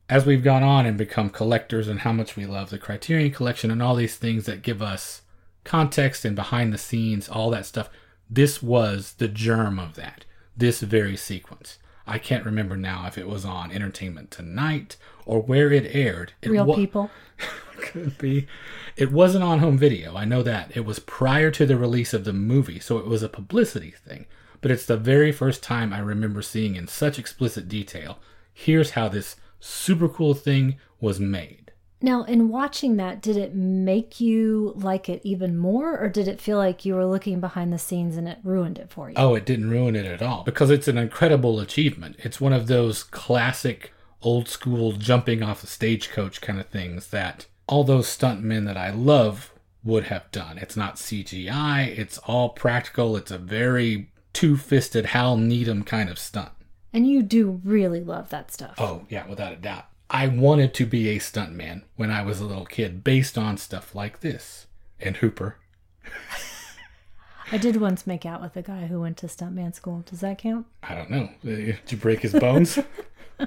[0.10, 3.72] As we've gone on and become collectors and how much we love the Criterion Collection
[3.72, 5.22] and all these things that give us
[5.64, 7.90] context and behind the scenes, all that stuff,
[8.30, 10.26] this was the germ of that.
[10.56, 11.78] This very sequence.
[12.08, 16.34] I can't remember now if it was on Entertainment Tonight or where it aired.
[16.42, 17.12] It Real wa- people.
[17.78, 18.48] could be.
[18.96, 20.16] It wasn't on home video.
[20.16, 20.76] I know that.
[20.76, 24.26] It was prior to the release of the movie, so it was a publicity thing.
[24.62, 28.20] But it's the very first time I remember seeing in such explicit detail
[28.58, 31.67] here's how this super cool thing was made.
[32.00, 36.40] Now, in watching that, did it make you like it even more, or did it
[36.40, 39.16] feel like you were looking behind the scenes and it ruined it for you?
[39.18, 42.18] Oh, it didn't ruin it at all because it's an incredible achievement.
[42.20, 47.48] It's one of those classic old school jumping off the stagecoach kind of things that
[47.68, 49.52] all those stuntmen that I love
[49.84, 50.58] would have done.
[50.58, 53.18] It's not CGI, it's all practical.
[53.18, 56.52] It's a very two fisted Hal Needham kind of stunt.
[56.94, 58.76] And you do really love that stuff.
[58.78, 59.86] Oh, yeah, without a doubt.
[60.10, 63.94] I wanted to be a stuntman when I was a little kid based on stuff
[63.94, 64.68] like this.
[65.00, 65.58] And Hooper.
[67.52, 70.04] I did once make out with a guy who went to stuntman school.
[70.06, 70.66] Does that count?
[70.84, 71.30] I don't know.
[71.44, 72.80] Uh, did you break his bones?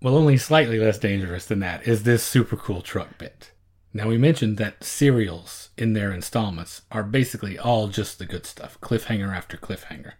[0.00, 3.52] well, only slightly less dangerous than that is this super cool truck bit.
[3.92, 8.78] Now, we mentioned that serials in their installments are basically all just the good stuff,
[8.80, 10.12] cliffhanger after cliffhanger.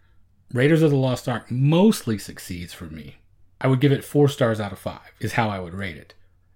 [0.51, 3.17] Raiders of the Lost Ark mostly succeeds for me.
[3.61, 6.13] I would give it four stars out of five, is how I would rate it.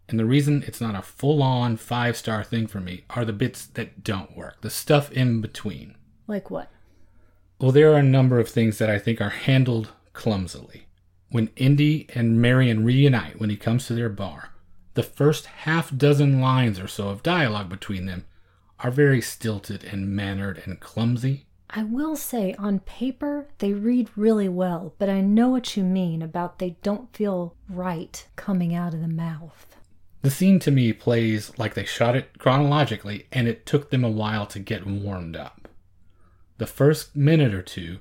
[0.07, 3.33] And the reason it's not a full on five star thing for me are the
[3.33, 5.95] bits that don't work, the stuff in between.
[6.27, 6.69] Like what?
[7.59, 10.87] Well, there are a number of things that I think are handled clumsily.
[11.29, 14.49] When Indy and Marion reunite when he comes to their bar,
[14.93, 18.25] the first half dozen lines or so of dialogue between them
[18.79, 21.45] are very stilted and mannered and clumsy.
[21.75, 26.21] I will say, on paper, they read really well, but I know what you mean
[26.21, 29.75] about they don't feel right coming out of the mouth.
[30.21, 34.09] The scene to me plays like they shot it chronologically and it took them a
[34.09, 35.67] while to get warmed up.
[36.59, 37.97] The first minute or two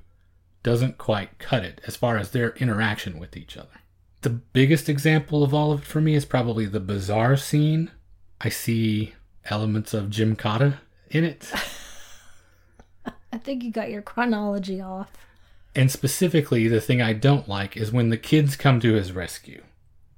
[0.62, 3.80] doesn't quite cut it as far as their interaction with each other.
[4.20, 7.90] The biggest example of all of it for me is probably the bazaar scene.
[8.38, 9.14] I see
[9.46, 10.80] elements of Jim Cotta
[11.10, 11.50] in it.
[13.32, 15.10] I think you got your chronology off.
[15.74, 19.62] And specifically, the thing I don't like is when the kids come to his rescue.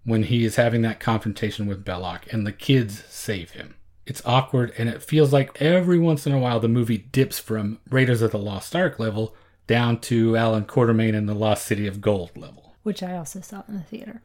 [0.05, 3.77] When he is having that confrontation with Belloq and the kids save him.
[4.05, 7.79] It's awkward and it feels like every once in a while the movie dips from
[7.89, 9.35] Raiders of the Lost Ark level
[9.67, 12.75] down to Allan Quatermain and the Lost City of Gold level.
[12.83, 14.21] Which I also saw in the theater.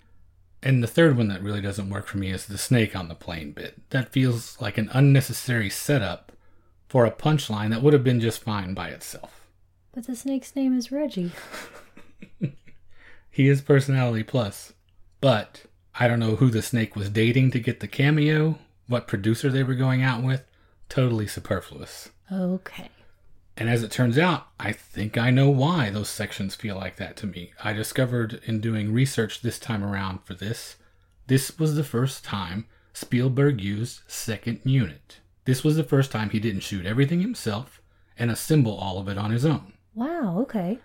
[0.62, 3.16] And the third one that really doesn't work for me is the snake on the
[3.16, 3.90] plane bit.
[3.92, 6.34] That feels like an unnecessary setup
[6.90, 9.48] for a punchline that would have been just fine by itself.
[9.94, 11.32] But the snake's name is Reggie.
[13.32, 14.74] he is personality plus.
[15.22, 15.64] But
[15.96, 19.64] I don't know who the snake was dating to get the cameo, what producer they
[19.64, 20.44] were going out with.
[20.90, 22.10] Totally superfluous.
[22.32, 22.90] Okay.
[23.56, 27.18] And as it turns out, I think I know why those sections feel like that
[27.18, 27.52] to me.
[27.64, 30.78] I discovered in doing research this time around for this,
[31.28, 35.20] this was the first time Spielberg used second unit.
[35.46, 37.82] This was the first time he didn't shoot everything himself
[38.18, 39.74] and assemble all of it on his own.
[39.96, 40.80] Wow, okay.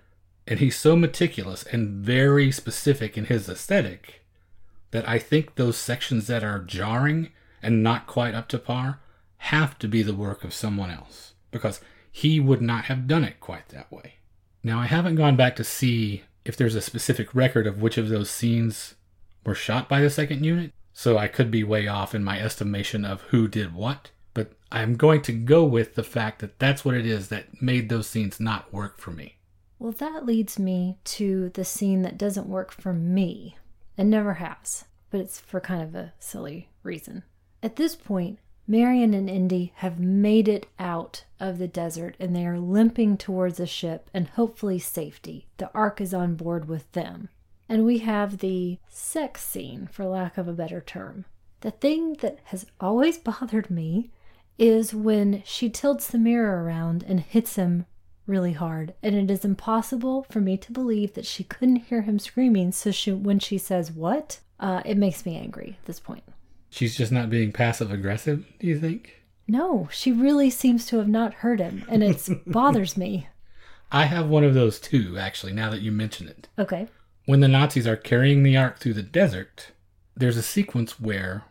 [0.46, 4.22] And he's so meticulous and very specific in his aesthetic
[4.90, 7.30] that I think those sections that are jarring
[7.62, 9.00] and not quite up to par
[9.38, 11.34] have to be the work of someone else.
[11.50, 14.14] Because he would not have done it quite that way.
[14.62, 18.08] Now, I haven't gone back to see if there's a specific record of which of
[18.08, 18.94] those scenes
[19.44, 23.04] were shot by the second unit, so I could be way off in my estimation
[23.04, 24.10] of who did what,
[24.74, 28.08] I'm going to go with the fact that that's what it is that made those
[28.08, 29.36] scenes not work for me.
[29.78, 33.56] Well, that leads me to the scene that doesn't work for me,
[33.96, 37.22] and never has, but it's for kind of a silly reason.
[37.62, 42.44] At this point, Marion and Indy have made it out of the desert and they
[42.44, 45.46] are limping towards a ship and hopefully safety.
[45.58, 47.28] The Ark is on board with them.
[47.68, 51.26] And we have the sex scene, for lack of a better term.
[51.60, 54.10] The thing that has always bothered me
[54.58, 57.86] is when she tilts the mirror around and hits him
[58.26, 58.94] really hard.
[59.02, 62.72] And it is impossible for me to believe that she couldn't hear him screaming.
[62.72, 64.40] So she, when she says, What?
[64.60, 66.22] Uh, it makes me angry at this point.
[66.70, 69.24] She's just not being passive aggressive, do you think?
[69.46, 73.28] No, she really seems to have not heard him, and it bothers me.
[73.92, 76.48] I have one of those too, actually, now that you mention it.
[76.58, 76.88] Okay.
[77.26, 79.72] When the Nazis are carrying the Ark through the desert,
[80.16, 81.44] there's a sequence where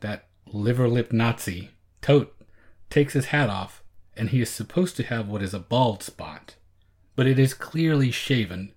[0.00, 1.70] that liver lipped Nazi,
[2.02, 2.28] Toht,
[2.90, 3.82] takes his hat off,
[4.16, 6.56] and he is supposed to have what is a bald spot,
[7.16, 8.72] but it is clearly shaven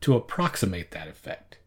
[0.00, 1.58] to approximate that effect.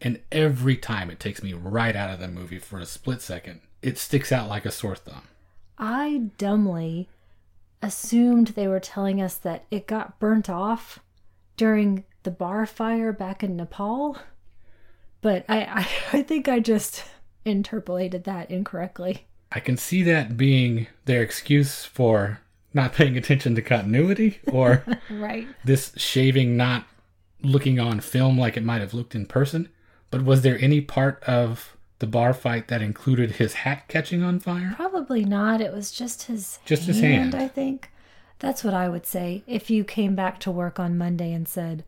[0.00, 3.60] And every time it takes me right out of the movie for a split second.
[3.82, 5.28] It sticks out like a sore thumb.
[5.78, 7.08] I dumbly
[7.80, 11.00] assumed they were telling us that it got burnt off
[11.56, 14.16] during the bar fire back in Nepal.
[15.20, 17.04] But I, I, I think I just
[17.44, 19.26] interpolated that incorrectly.
[19.54, 22.40] I can see that being their excuse for
[22.74, 25.46] not paying attention to continuity or right.
[25.64, 26.86] this shaving not
[27.42, 29.68] looking on film like it might have looked in person.
[30.10, 34.40] But was there any part of the bar fight that included his hat catching on
[34.40, 34.72] fire?
[34.76, 35.60] Probably not.
[35.60, 37.34] It was just his just hand, his hand.
[37.34, 37.90] I think.
[38.38, 39.44] That's what I would say.
[39.46, 41.84] If you came back to work on Monday and said,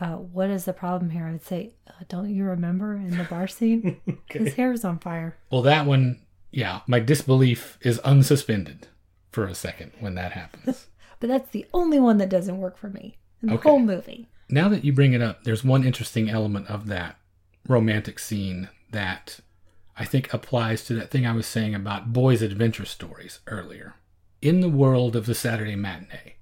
[0.00, 3.24] uh, "What is the problem here?" I would say, uh, "Don't you remember in the
[3.24, 4.00] bar scene?
[4.08, 4.44] okay.
[4.44, 6.18] His hair is on fire." Well, that one,
[6.50, 8.84] yeah, my disbelief is unsuspended
[9.30, 10.86] for a second when that happens.
[11.20, 13.68] but that's the only one that doesn't work for me in the okay.
[13.68, 14.28] whole movie.
[14.48, 17.16] Now that you bring it up, there's one interesting element of that
[17.66, 19.40] romantic scene that
[19.96, 23.96] I think applies to that thing I was saying about boys' adventure stories earlier.
[24.40, 26.36] In the world of the Saturday matinee,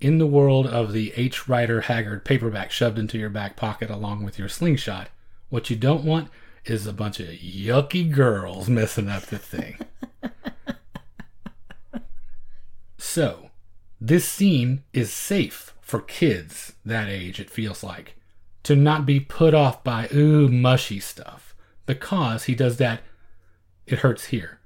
[0.00, 1.48] in the world of the H.
[1.48, 5.08] Rider Haggard paperback shoved into your back pocket along with your slingshot,
[5.48, 6.28] what you don't want
[6.64, 9.78] is a bunch of yucky girls messing up the thing.
[12.98, 13.50] so,
[14.00, 18.14] this scene is safe for kids that age, it feels like
[18.62, 21.54] to not be put off by ooh mushy stuff.
[21.86, 23.00] Because he does that
[23.88, 24.60] it hurts here.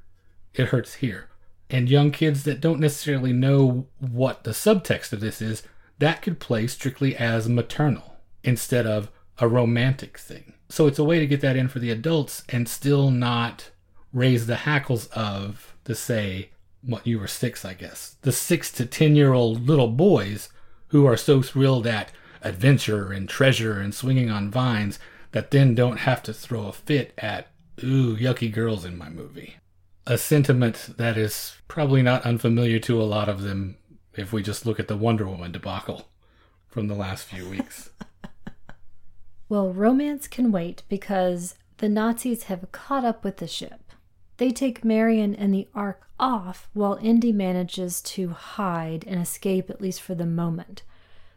[0.55, 1.28] It hurts here.
[1.70, 5.62] And young kids that don't necessarily know what the subtext of this is
[5.99, 11.18] that could play strictly as maternal instead of a romantic thing so it's a way
[11.18, 13.68] to get that in for the adults and still not
[14.10, 16.48] raise the hackles of to say,
[16.80, 20.48] what you were six, I guess, the six to ten year old little boys
[20.88, 22.10] who are so thrilled at
[22.40, 24.98] adventure and treasure and swinging on vines
[25.32, 27.48] that then don't have to throw a fit at,
[27.84, 29.56] ooh, yucky girls in my movie.
[30.06, 33.76] A sentiment that is probably not unfamiliar to a lot of them
[34.14, 36.08] if we just look at the Wonder Woman debacle
[36.66, 37.90] from the last few weeks.
[39.53, 43.92] Well, romance can wait because the Nazis have caught up with the ship.
[44.38, 49.82] They take Marion and the Ark off while Indy manages to hide and escape, at
[49.82, 50.84] least for the moment.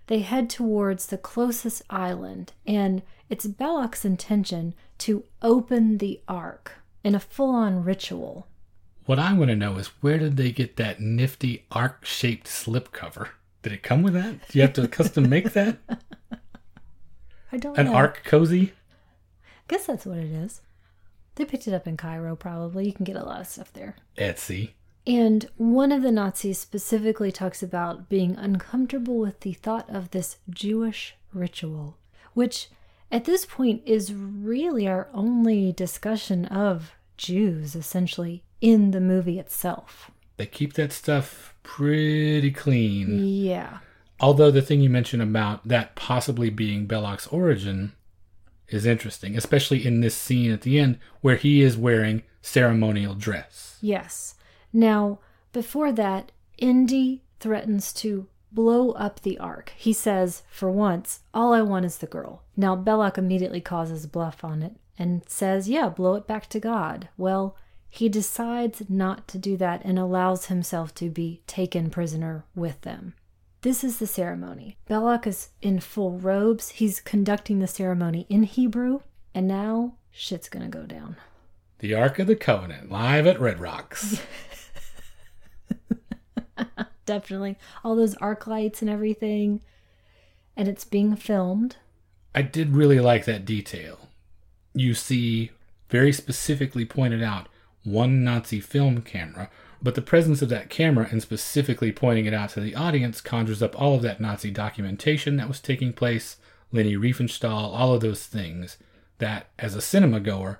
[0.07, 6.71] They head towards the closest island, and it's Belloq's intention to open the Ark
[7.03, 8.47] in a full on ritual.
[9.05, 13.31] What I want to know is where did they get that nifty arc shaped slipcover?
[13.61, 14.47] Did it come with that?
[14.47, 15.79] Do you have to custom make that?
[17.55, 17.93] I don't An know.
[17.93, 18.73] ark cozy?
[19.45, 20.59] I guess that's what it is.
[21.35, 22.85] They picked it up in Cairo, probably.
[22.85, 23.95] You can get a lot of stuff there.
[24.17, 24.71] Etsy.
[25.07, 30.37] And one of the Nazis specifically talks about being uncomfortable with the thought of this
[30.49, 31.97] Jewish ritual,
[32.33, 32.69] which
[33.11, 40.11] at this point is really our only discussion of Jews, essentially, in the movie itself.
[40.37, 43.25] They keep that stuff pretty clean.
[43.25, 43.77] Yeah.
[44.19, 47.93] Although the thing you mentioned about that possibly being Belloq's origin
[48.69, 53.77] is interesting, especially in this scene at the end where he is wearing ceremonial dress.
[53.81, 54.35] Yes.
[54.71, 55.19] Now,
[55.51, 59.73] before that, Indy threatens to blow up the ark.
[59.75, 62.43] He says, for once, all I want is the girl.
[62.55, 67.09] Now, Belloc immediately causes bluff on it and says, yeah, blow it back to God.
[67.17, 67.57] Well,
[67.89, 73.13] he decides not to do that and allows himself to be taken prisoner with them.
[73.65, 74.77] This is the ceremony.
[74.87, 76.69] Belloq is in full robes.
[76.69, 78.99] He's conducting the ceremony in Hebrew,
[79.33, 81.15] and now shit's gonna go down.
[81.79, 84.21] The Ark of the Covenant, live at Red Rocks.
[87.07, 89.61] definitely all those arc lights and everything
[90.55, 91.77] and it's being filmed
[92.35, 94.09] I did really like that detail.
[94.75, 95.49] You see,
[95.89, 97.47] very specifically pointed out,
[97.83, 99.49] one Nazi film camera,
[99.85, 103.61] but the presence of that camera and specifically pointing it out to the audience conjures
[103.61, 106.37] up all of that Nazi documentation that was taking place,
[106.71, 108.79] Leni Riefenstahl, all of those things
[109.19, 110.59] that, as a cinema goer,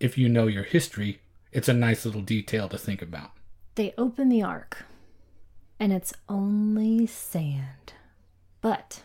[0.00, 1.20] if you know your history,
[1.52, 3.32] it's a nice little detail to think about.
[3.74, 4.86] they open the ark
[5.78, 7.92] and it's only sand.
[8.62, 9.02] But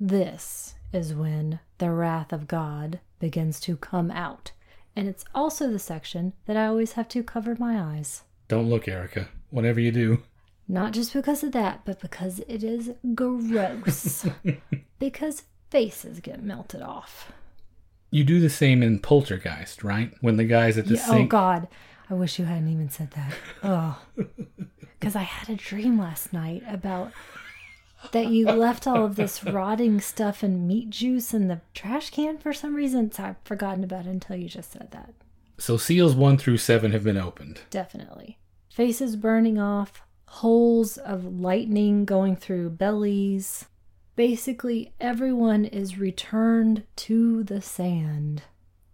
[0.00, 4.52] this is when the wrath of god begins to come out.
[4.96, 8.88] And it's also the section that i always have to cover my eyes Don't look,
[8.88, 9.28] Erica.
[9.50, 10.22] Whatever you do,
[10.68, 14.26] not just because of that but because it is gross
[14.98, 17.32] because faces get melted off
[18.12, 20.12] you do the same in Poltergeist, right?
[20.20, 21.24] When the guy's at the Yeah, oh.
[21.24, 21.66] God,
[22.10, 23.32] I wish you hadn't even said that.
[23.64, 23.98] Oh,
[25.00, 27.10] because I had a dream last night about
[28.12, 32.36] that you left all of this rotting stuff and meat juice in the trash can
[32.36, 33.10] for some reason.
[33.10, 35.14] So I've forgotten about it until you just said that.
[35.62, 37.60] So seals one through seven have been opened.
[37.70, 38.36] Definitely,
[38.68, 43.66] faces burning off, holes of lightning going through bellies.
[44.16, 48.42] Basically, everyone is returned to the sand.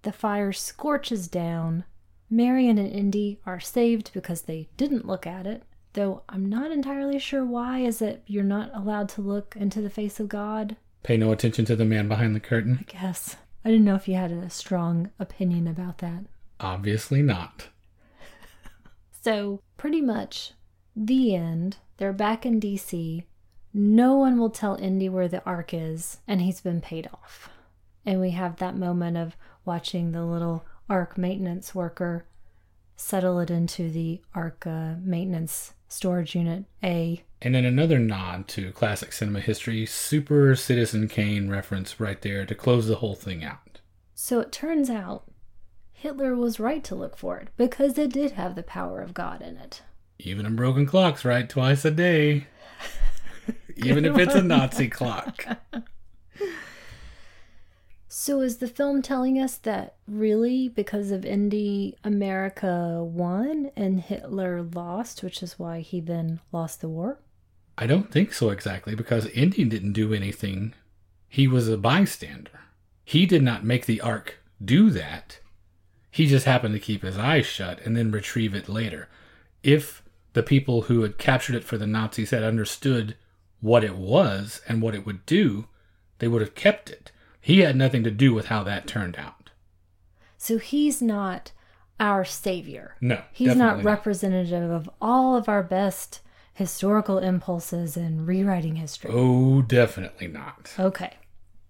[0.02, 1.84] The fire scorches down.
[2.28, 5.62] Marion and Indy are saved because they didn't look at it,
[5.94, 7.78] though I'm not entirely sure why.
[7.78, 10.76] Is it you're not allowed to look into the face of God?
[11.02, 12.76] Pay no attention to the man behind the curtain.
[12.78, 13.36] I guess.
[13.64, 16.24] I didn't know if you had a strong opinion about that.
[16.60, 17.68] Obviously not.
[19.22, 20.52] So, pretty much
[20.94, 21.76] the end.
[21.96, 23.24] They're back in DC.
[23.74, 27.50] No one will tell Indy where the ark is, and he's been paid off.
[28.06, 32.24] And we have that moment of watching the little arc maintenance worker
[32.96, 37.22] settle it into the arc uh, maintenance storage unit A.
[37.40, 42.54] And then another nod to classic cinema history, super Citizen Kane reference right there to
[42.54, 43.80] close the whole thing out.
[44.14, 45.27] So it turns out
[45.98, 49.42] Hitler was right to look for it because it did have the power of God
[49.42, 49.82] in it.
[50.20, 52.46] Even a broken clock's right twice a day.
[53.76, 55.44] Even if it's a Nazi clock.
[58.06, 64.62] So is the film telling us that really because of Indy America won and Hitler
[64.62, 67.18] lost, which is why he then lost the war?
[67.76, 70.74] I don't think so exactly because Indy didn't do anything.
[71.28, 72.60] He was a bystander.
[73.04, 75.40] He did not make the ark do that.
[76.18, 79.08] He just happened to keep his eyes shut and then retrieve it later.
[79.62, 80.02] If
[80.32, 83.14] the people who had captured it for the Nazis had understood
[83.60, 85.68] what it was and what it would do,
[86.18, 87.12] they would have kept it.
[87.40, 89.50] He had nothing to do with how that turned out.
[90.36, 91.52] So he's not
[92.00, 92.96] our savior.
[93.00, 96.20] No, He's not representative of all of our best
[96.52, 99.12] historical impulses in rewriting history.
[99.14, 100.74] Oh, definitely not.
[100.80, 101.12] Okay.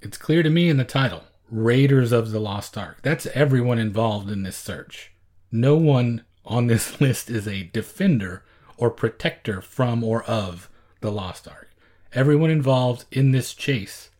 [0.00, 2.98] It's clear to me in the title Raiders of the Lost Ark.
[3.02, 5.12] That's everyone involved in this search.
[5.50, 8.44] No one on this list is a defender
[8.76, 10.68] or protector from or of
[11.00, 11.70] the Lost Ark.
[12.12, 14.10] Everyone involved in this chase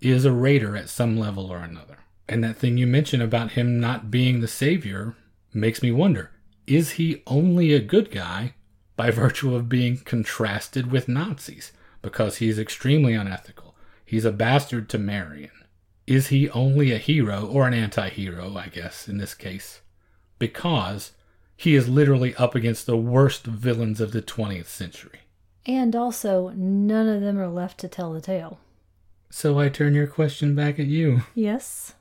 [0.00, 1.98] is a raider at some level or another.
[2.28, 5.16] And that thing you mentioned about him not being the savior
[5.54, 6.32] makes me wonder
[6.66, 8.54] is he only a good guy
[8.96, 11.72] by virtue of being contrasted with Nazis?
[12.02, 13.74] Because he's extremely unethical.
[14.04, 15.50] He's a bastard to Marion.
[16.06, 19.80] Is he only a hero, or an anti hero, I guess, in this case?
[20.38, 21.12] Because
[21.56, 25.20] he is literally up against the worst villains of the 20th century.
[25.64, 28.60] And also, none of them are left to tell the tale.
[29.30, 31.22] So I turn your question back at you.
[31.34, 31.94] Yes.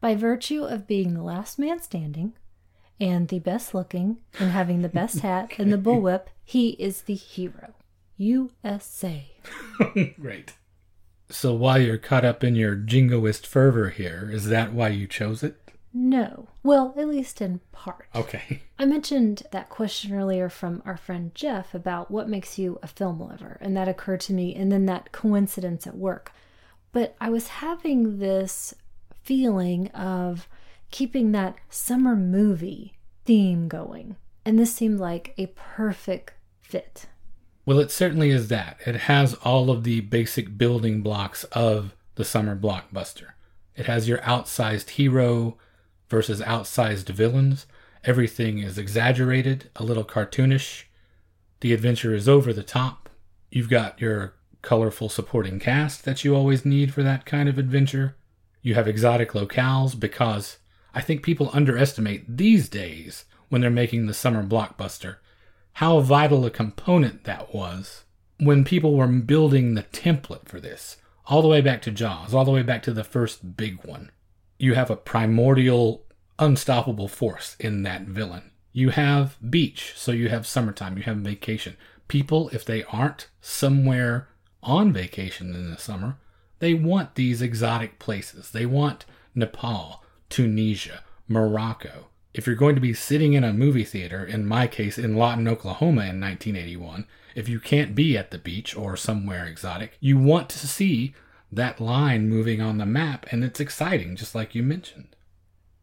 [0.00, 2.32] By virtue of being the last man standing
[2.98, 7.14] and the best looking and having the best hat and the bullwhip, he is the
[7.14, 7.74] hero.
[8.16, 9.30] USA.
[10.20, 10.54] Great.
[11.30, 15.42] So while you're caught up in your jingoist fervor here, is that why you chose
[15.42, 15.56] it?
[15.92, 16.48] No.
[16.62, 18.06] Well, at least in part.
[18.14, 18.62] Okay.
[18.78, 23.20] I mentioned that question earlier from our friend Jeff about what makes you a film
[23.20, 26.32] lover, and that occurred to me, and then that coincidence at work.
[26.92, 28.74] But I was having this
[29.22, 30.48] feeling of
[30.90, 37.06] keeping that summer movie theme going, and this seemed like a perfect fit.
[37.70, 38.80] Well, it certainly is that.
[38.84, 43.34] It has all of the basic building blocks of the summer blockbuster.
[43.76, 45.56] It has your outsized hero
[46.08, 47.68] versus outsized villains.
[48.02, 50.86] Everything is exaggerated, a little cartoonish.
[51.60, 53.08] The adventure is over the top.
[53.52, 58.16] You've got your colorful supporting cast that you always need for that kind of adventure.
[58.62, 60.58] You have exotic locales because
[60.92, 65.18] I think people underestimate these days when they're making the summer blockbuster
[65.74, 68.04] how vital a component that was
[68.38, 70.96] when people were building the template for this,
[71.26, 74.10] all the way back to Jaws, all the way back to the first big one.
[74.58, 76.04] You have a primordial,
[76.38, 78.50] unstoppable force in that villain.
[78.72, 81.76] You have beach, so you have summertime, you have vacation.
[82.08, 84.28] People, if they aren't somewhere
[84.62, 86.18] on vacation in the summer,
[86.58, 88.50] they want these exotic places.
[88.50, 92.09] They want Nepal, Tunisia, Morocco.
[92.32, 95.48] If you're going to be sitting in a movie theater, in my case in Lawton,
[95.48, 100.48] Oklahoma in 1981, if you can't be at the beach or somewhere exotic, you want
[100.50, 101.14] to see
[101.50, 105.16] that line moving on the map, and it's exciting, just like you mentioned.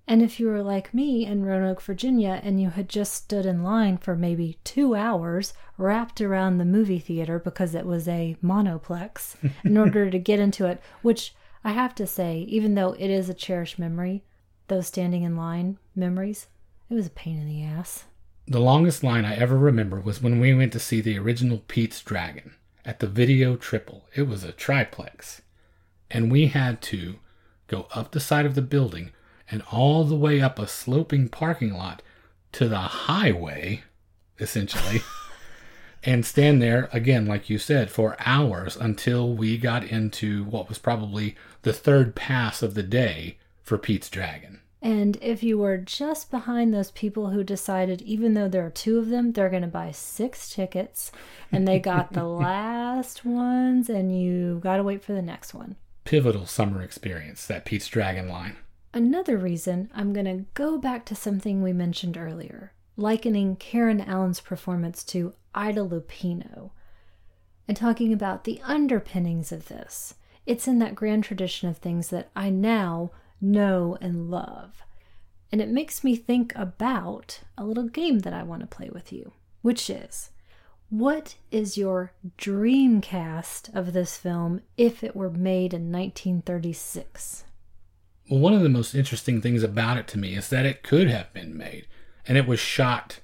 [0.08, 3.62] And if you were like me in Roanoke, Virginia, and you had just stood in
[3.62, 9.36] line for maybe two hours wrapped around the movie theater because it was a monoplex
[9.66, 11.36] in order to get into it, which
[11.66, 14.24] I have to say, even though it is a cherished memory,
[14.68, 16.48] those standing in line memories,
[16.90, 18.06] it was a pain in the ass.
[18.48, 22.02] The longest line I ever remember was when we went to see the original Pete's
[22.02, 22.56] Dragon
[22.86, 24.06] at the Video Triple.
[24.16, 25.42] It was a triplex.
[26.10, 27.16] And we had to
[27.68, 29.12] go up the side of the building
[29.52, 32.02] and all the way up a sloping parking lot
[32.54, 33.84] to the highway,
[34.40, 35.02] essentially,
[36.04, 40.78] and stand there again, like you said, for hours until we got into what was
[40.78, 43.38] probably the third pass of the day
[43.68, 44.62] for Pete's Dragon.
[44.82, 49.00] And if you were just behind those people who decided, even though there are two
[49.00, 51.12] of them, they're going to buy six tickets
[51.52, 55.76] and they got the last ones and you got to wait for the next one.
[56.06, 58.56] Pivotal summer experience, that Pete's Dragon line.
[58.94, 64.40] Another reason I'm going to go back to something we mentioned earlier, likening Karen Allen's
[64.40, 66.72] performance to Ida Lupino,
[67.68, 70.14] and talking about the underpinnings of this.
[70.46, 73.12] It's in that grand tradition of things that I now
[73.42, 74.84] know and love.
[75.52, 79.14] And it makes me think about a little game that I want to play with
[79.14, 79.32] you,
[79.62, 80.32] which is
[80.90, 87.44] what is your dream cast of this film if it were made in 1936?
[88.30, 91.10] Well, one of the most interesting things about it to me is that it could
[91.10, 91.88] have been made,
[92.26, 93.20] and it was shot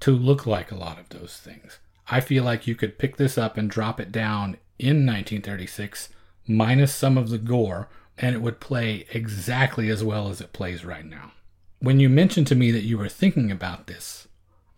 [0.00, 1.78] to look like a lot of those things.
[2.10, 6.08] I feel like you could pick this up and drop it down in 1936,
[6.48, 7.88] minus some of the gore,
[8.20, 11.32] and it would play exactly as well as it plays right now.
[11.80, 14.28] When you mentioned to me that you were thinking about this,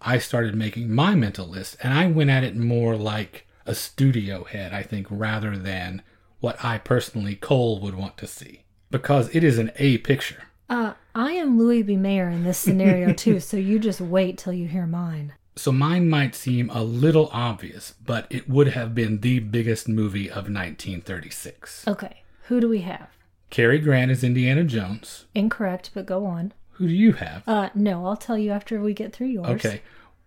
[0.02, 4.44] I started making my mental list, and I went at it more like a studio
[4.44, 6.02] head, I think, rather than
[6.40, 8.64] what I personally, Cole, would want to see.
[8.90, 10.44] Because it is an A picture.
[10.68, 11.96] Uh, I am Louis B.
[11.96, 15.34] Mayer in this scenario too, so you just wait till you hear mine.
[15.56, 20.28] So mine might seem a little obvious, but it would have been the biggest movie
[20.28, 21.86] of 1936.
[21.86, 23.08] Okay, who do we have?
[23.50, 25.26] Cary Grant is Indiana Jones.
[25.34, 26.52] Incorrect, but go on.
[26.72, 27.42] Who do you have?
[27.46, 29.48] Uh, no, I'll tell you after we get through yours.
[29.48, 29.82] Okay.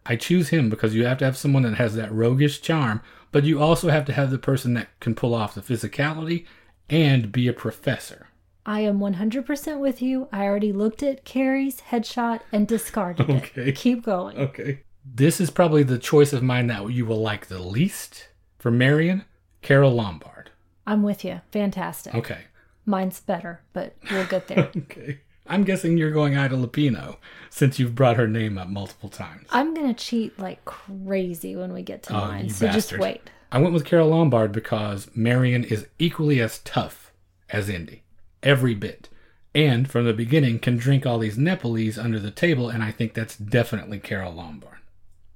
[0.06, 3.02] I choose him because you have to have someone that has that roguish charm,
[3.32, 6.46] but you also have to have the person that can pull off the physicality
[6.90, 8.28] and be a professor.
[8.66, 10.28] I am 100% with you.
[10.32, 13.62] I already looked at Cary's headshot and discarded Okay.
[13.70, 13.76] it.
[13.76, 14.38] Keep going.
[14.38, 14.82] Okay.
[15.06, 18.28] This is probably the choice of mine that you will like the least.
[18.60, 19.26] For Marion,
[19.62, 20.52] Carole Lombard.
[20.88, 21.42] I'm with you.
[21.52, 22.14] Fantastic.
[22.16, 22.42] Okay.
[22.86, 24.72] Mine's better, but we'll get there.
[24.78, 25.20] Okay.
[25.46, 27.18] I'm guessing you're going Ida Lupino
[27.50, 29.46] since you've brought her name up multiple times.
[29.52, 33.30] I'm going to cheat like crazy when we get to Oh, mine, so just wait.
[33.52, 37.12] I went with Carole Lombard because Marion is equally as tough
[37.50, 38.04] as Indy.
[38.42, 39.10] Every bit.
[39.54, 43.14] And from the beginning can drink all these Nepalese under the table, and I think
[43.14, 44.78] that's definitely Carole Lombard.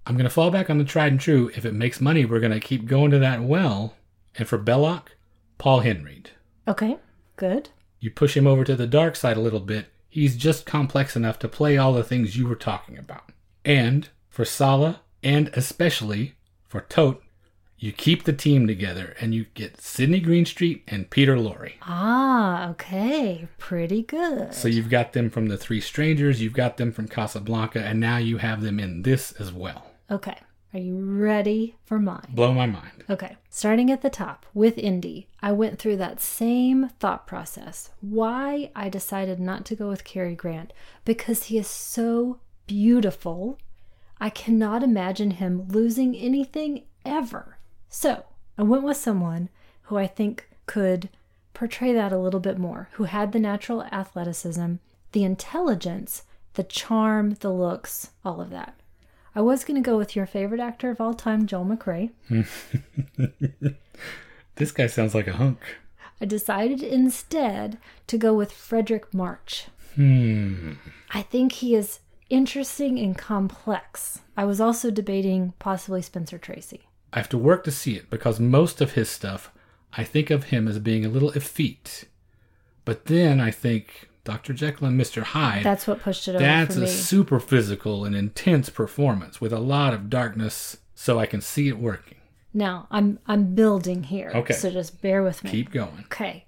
[0.05, 1.51] I'm going to fall back on the tried and true.
[1.55, 3.93] If it makes money, we're going to keep going to that well.
[4.37, 5.03] And for Belloq,
[5.57, 6.27] Paul Henreid.
[6.67, 6.97] Okay,
[7.37, 7.69] good.
[7.99, 11.39] You push him over to the dark side a little bit, he's just complex enough
[11.39, 13.31] to play all the things you were talking about.
[13.63, 16.35] And for Sallah, and especially
[16.67, 17.21] for Toht,
[17.79, 21.73] you keep the team together and you get Sidney Greenstreet and Peter Lorre.
[21.83, 23.47] Ah, okay.
[23.59, 24.53] Pretty good.
[24.53, 28.17] So you've got them from The Three Strangers, you've got them from Casablanca, and now
[28.17, 29.91] you have them in this as well.
[30.09, 30.37] Okay.
[30.73, 32.27] Are you ready for mine?
[32.29, 33.05] Blow my mind.
[33.09, 37.91] Okay, starting at the top with Indy, I went through that same thought process.
[38.01, 40.73] Why I decided not to go with Cary Grant
[41.05, 43.57] because he is so beautiful.
[44.19, 47.57] I cannot imagine him losing anything ever.
[47.87, 48.25] So
[48.57, 49.49] I went with someone
[49.83, 51.09] who I think could
[51.53, 54.75] portray that a little bit more, who had the natural athleticism,
[55.13, 56.23] the intelligence,
[56.55, 58.79] the charm, the looks, all of that.
[59.37, 62.09] I was going to go with your favorite actor of all time, Joel McCrea.
[64.55, 65.59] This guy sounds like a hunk.
[66.19, 67.77] I decided instead
[68.07, 69.67] to go with Fredric March.
[69.93, 70.73] Hmm.
[71.11, 71.99] I think he is
[72.31, 74.21] interesting and complex.
[74.35, 76.87] I was also debating possibly Spencer Tracy.
[77.13, 79.51] I have to work to see it because most of his stuff,
[79.93, 82.05] I think of him as being a little effete.
[82.85, 84.53] But then I think Dr.
[84.53, 85.23] Jekyll and Mr.
[85.23, 85.63] Hyde.
[85.63, 86.89] That's what pushed it over That's for a me.
[86.89, 91.77] super physical and intense performance with a lot of darkness, so I can see it
[91.79, 92.17] working.
[92.53, 94.31] now I'm I'm building here.
[94.35, 94.53] Okay.
[94.53, 95.49] So just bear with me.
[95.51, 96.03] Keep going.
[96.05, 96.45] Okay.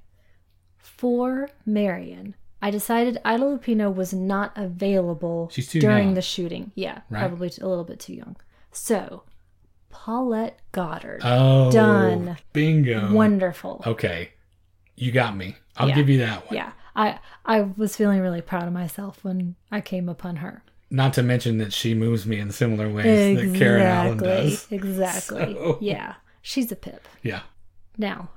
[0.78, 6.14] For Marion, I decided Ida Lupino was not available during young.
[6.16, 6.72] the shooting.
[6.76, 7.20] Yeah, Right.
[7.22, 8.36] probably a little bit too young.
[8.72, 9.24] So,
[9.90, 11.22] Paulette Goddard.
[11.24, 12.38] Oh, Done.
[12.54, 13.14] Bingo.
[13.14, 13.82] Wonderful.
[13.88, 14.32] Okay,
[14.98, 15.56] you got me.
[15.78, 15.96] I'll Yeah.
[15.96, 16.56] give you that one.
[16.56, 16.72] Yeah.
[17.00, 20.64] I I was feeling really proud of myself when I came upon her.
[20.92, 24.68] Not to mention that she moves me in similar ways that Karen Allen does.
[24.72, 25.54] Exactly.
[25.54, 26.16] So- Yeah.
[26.42, 27.08] She's a pip.
[27.22, 27.42] Yeah.
[27.98, 28.30] Now,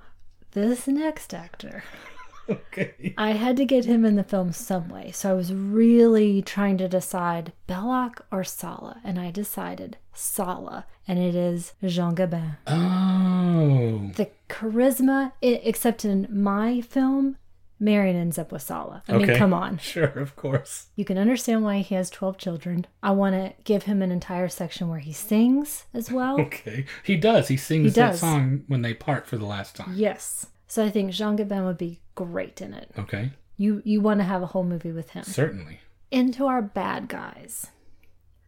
[0.52, 1.82] this next actor,
[2.50, 3.14] Okay.
[3.16, 5.12] I had to get him in the film some way.
[5.12, 9.00] So I was really trying to decide Belloq or Sallah.
[9.04, 10.84] And I decided Sallah.
[11.06, 12.56] And it is Jean Gabin.
[12.66, 14.10] Oh.
[14.16, 17.36] The charisma, i except in my film,
[17.82, 19.02] Marion ends up with Sallah.
[19.08, 19.78] I mean, come on.
[19.82, 20.86] Sure, of course.
[20.96, 22.86] You can understand why he has 12 children.
[23.02, 26.40] I want to give him an entire section where he sings as well.
[26.40, 26.86] Okay.
[27.02, 27.48] He does.
[27.48, 29.94] He sings He that song when they part for the last time.
[29.96, 30.46] yes.
[30.68, 32.90] So I think Jean Gabin would be great in it.
[32.98, 33.32] Okay.
[33.58, 35.24] You you want to have a whole movie with him.
[35.24, 35.80] Certainly.
[36.10, 37.66] Into our bad guys.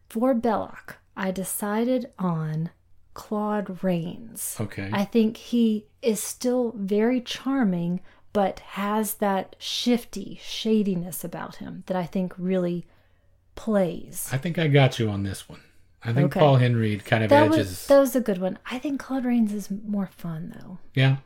[0.09, 2.69] For Belloq, I decided on
[3.13, 4.57] Claude Rains.
[4.59, 4.89] Okay.
[4.91, 8.01] I think he is still very charming,
[8.35, 12.85] but has that shifty shadiness about him that I think really
[13.55, 14.29] plays.
[14.31, 15.61] I think I got you on this one.
[16.03, 16.39] I think Okay.
[16.39, 17.57] Paul Henry kind of That edges.
[17.57, 18.59] was that was a good one.
[18.69, 20.77] I think Claude Rains is more fun though.
[20.93, 21.17] yeah.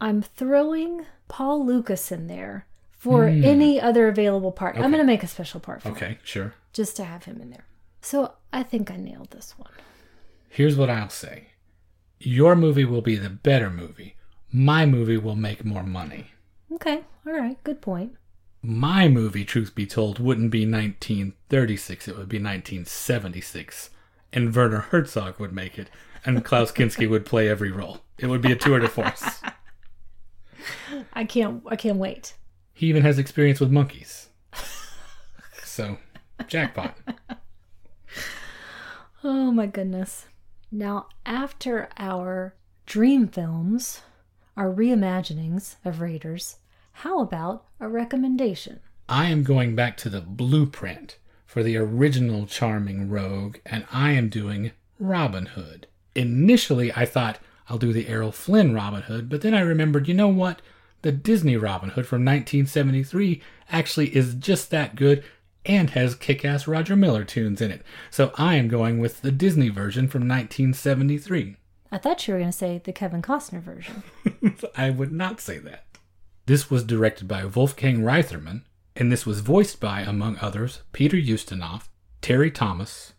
[0.00, 4.76] I'm throwing Paul Lukas in there for any other available part.
[4.76, 4.90] I'm Hmm.
[4.90, 6.18] Going to make a special part for him Okay.
[6.22, 6.52] Sure.
[6.74, 7.66] just to have him in there.
[8.02, 9.70] So I think I nailed this one.
[10.50, 11.48] Here's what I'll say.
[12.18, 14.16] Your movie will be the better movie.
[14.52, 16.26] My movie will make more money.
[16.76, 18.12] Okay, all right, good point.
[18.62, 22.08] My movie, truth be told, wouldn't be 1936.
[22.08, 23.90] It would be 1976.
[24.32, 25.88] And Werner Herzog would make it.
[26.24, 28.00] And Klaus Kinski would play every role.
[28.18, 29.40] It would be a tour de force.
[31.12, 32.34] I can't I can't wait.
[32.74, 34.28] He even has experience with monkeys.
[35.62, 35.98] So,
[36.46, 36.96] jackpot.
[39.24, 40.26] Oh my goodness.
[40.70, 42.54] Now, after our
[42.86, 44.02] dream films,
[44.56, 46.56] our reimaginings of Raiders,
[47.00, 48.80] how about a recommendation?
[49.06, 54.30] I am going back to the blueprint for the original charming rogue, and I am
[54.30, 55.88] doing Robin Hood.
[56.14, 57.38] Initially, I thought
[57.68, 60.62] I'll do the Errol Flynn Robin Hood, but then I remembered, you know what?
[61.02, 65.22] The Disney Robin Hood from 1973 actually is just that good,
[65.66, 67.82] and has kick ass Roger Miller tunes in it.
[68.10, 71.56] So I am going with the Disney version from 1973.
[71.92, 74.02] I thought you were going to say the Kevin Costner version.
[74.74, 75.82] I would not say that.
[76.46, 78.62] This was directed by Wolfgang Reitherman,
[78.94, 81.88] and this was voiced by, among others, Peter Ustinov,
[82.22, 83.14] Terry Thomas,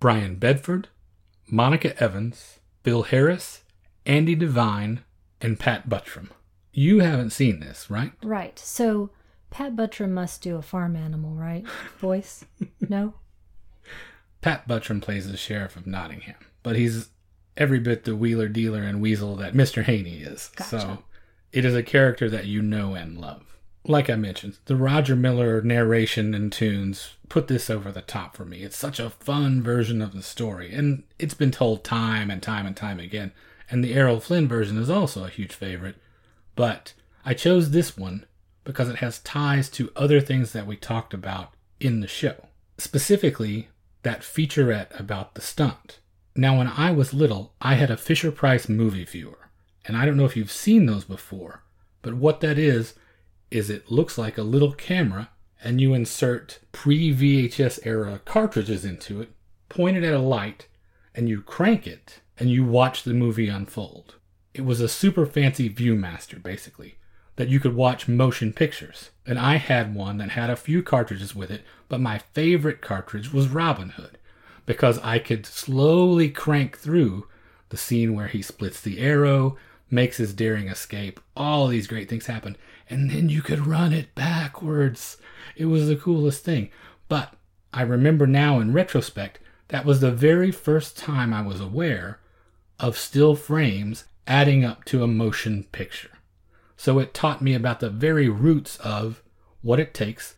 [0.00, 0.88] Brian Bedford,
[1.46, 3.62] Monica Evans, Bill Harris,
[4.06, 5.04] Andy Devine,
[5.42, 6.30] and Pat Buttram.
[6.72, 8.12] You haven't seen this, right?
[8.22, 8.58] Right.
[8.58, 9.10] So
[9.50, 11.66] Pat Buttram must do a farm animal, right?
[11.98, 12.46] Voice?
[12.80, 13.14] no?
[14.40, 17.10] Pat Buttram plays the sheriff of Nottingham, but he's
[17.58, 19.82] every bit the wheeler dealer and weasel that Mr.
[19.82, 20.50] Haney is.
[20.56, 20.80] Gotcha.
[20.80, 20.98] So
[21.52, 23.56] it is a character that you know and love.
[23.84, 28.44] Like I mentioned, the Roger Miller narration and tunes put this over the top for
[28.44, 28.62] me.
[28.62, 32.66] It's such a fun version of the story, and it's been told time and time
[32.66, 33.32] and time again.
[33.70, 35.96] And the Errol Flynn version is also a huge favorite.
[36.56, 36.92] But
[37.24, 38.26] I chose this one
[38.64, 42.48] because it has ties to other things that we talked about in the show.
[42.78, 43.68] Specifically,
[44.02, 46.00] that featurette about the stunt.
[46.34, 49.39] Now, when I was little, I had a Fisher Price movie viewer,
[49.90, 51.64] and I don't know if you've seen those before,
[52.00, 52.94] but what that is,
[53.50, 55.30] is it looks like a little camera,
[55.64, 59.32] and you insert pre VHS era cartridges into it,
[59.68, 60.68] point it at a light,
[61.12, 64.14] and you crank it, and you watch the movie unfold.
[64.54, 66.94] It was a super fancy Viewmaster, basically,
[67.34, 69.10] that you could watch motion pictures.
[69.26, 73.32] And I had one that had a few cartridges with it, but my favorite cartridge
[73.32, 74.18] was Robin Hood
[74.66, 77.26] because I could slowly crank through
[77.70, 79.56] the scene where he splits the arrow,
[79.90, 82.56] makes his daring escape, all these great things happen,
[82.88, 85.16] and then you could run it backwards.
[85.56, 86.70] It was the coolest thing.
[87.08, 87.34] But
[87.72, 89.38] I remember now in retrospect,
[89.68, 92.18] that was the very first time I was aware
[92.78, 96.10] of still frames adding up to a motion picture.
[96.76, 99.22] So it taught me about the very roots of
[99.62, 100.34] what it takes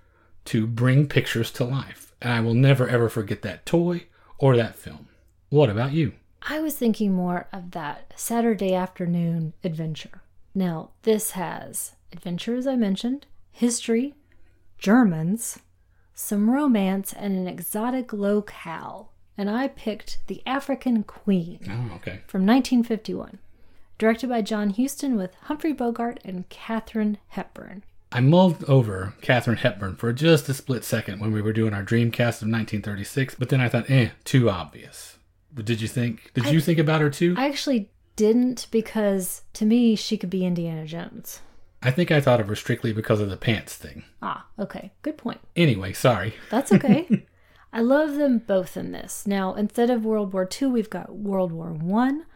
[0.46, 2.12] to bring pictures to life.
[2.20, 4.06] And I will never ever forget that toy
[4.38, 5.08] or that film.
[5.50, 6.12] What about you?
[6.48, 10.22] I was thinking more of that Saturday afternoon adventure.
[10.54, 14.14] Now, this has adventure, as I mentioned, history,
[14.78, 15.60] Germans,
[16.14, 19.12] some romance, and an exotic locale.
[19.38, 22.20] And I picked The African Queen Oh, okay.
[22.26, 23.38] from 1951,
[23.98, 27.84] directed by John Huston with Humphrey Bogart and Katharine Hepburn.
[28.10, 31.82] I mulled over Katharine Hepburn for just a split second when we were doing our
[31.82, 35.11] Dreamcast of 1936, but then I thought, eh, too obvious.
[35.54, 36.32] Did you think?
[36.34, 37.34] Did you think about her too?
[37.36, 41.40] I actually didn't because to me she could be Indiana Jones.
[41.82, 44.04] I think I thought of her strictly because of the pants thing.
[44.22, 45.40] Ah, okay, good point.
[45.56, 46.34] Anyway, sorry.
[46.50, 47.26] That's okay.
[47.72, 49.26] I love them both in this.
[49.26, 52.26] Now, instead of World War II, we've got World War One,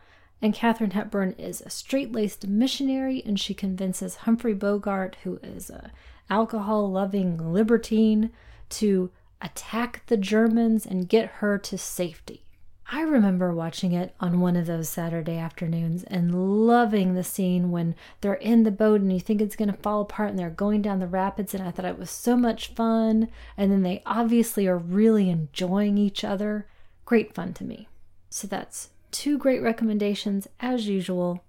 [0.42, 5.92] and Katharine Hepburn is a straight-laced missionary, and she convinces Humphrey Bogart, who is a
[6.28, 8.30] alcohol-loving libertine,
[8.70, 9.10] to
[9.40, 12.45] attack the Germans and get her to safety.
[12.90, 17.96] I remember watching it on one of those Saturday afternoons and loving the scene when
[18.20, 20.82] they're in the boat and you think it's going to fall apart and they're going
[20.82, 21.52] down the rapids.
[21.52, 23.28] And I thought it was so much fun.
[23.56, 26.66] And then they obviously are really enjoying each other.
[27.04, 27.88] Great fun to me.
[28.30, 31.42] So that's two great recommendations, as usual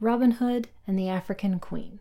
[0.00, 2.00] Robin Hood and the African Queen.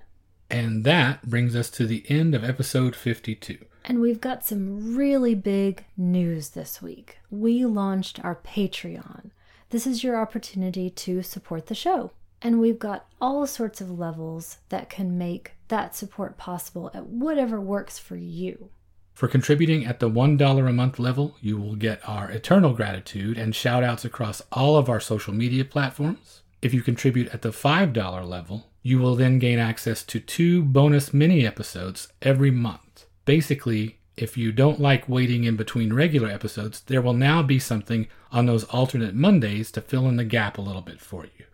[0.49, 3.59] And that brings us to the end of episode 52.
[3.91, 7.17] And we've got some really big news this week.
[7.29, 9.31] We launched our Patreon.
[9.69, 12.11] This is your opportunity to support the show.
[12.41, 17.59] And we've got all sorts of levels that can make that support possible at whatever
[17.59, 18.69] works for you.
[19.13, 23.53] For contributing at the $1 a month level, you will get our eternal gratitude and
[23.53, 26.43] shout outs across all of our social media platforms.
[26.61, 31.13] If you contribute at the $5 level, you will then gain access to two bonus
[31.13, 32.90] mini episodes every month.
[33.26, 38.07] Basically, if you don't like waiting in between regular episodes, there will now be something
[38.32, 41.45] on those alternate Mondays to fill in the gap a little bit for you.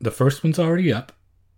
[0.00, 1.12] The first one's already up.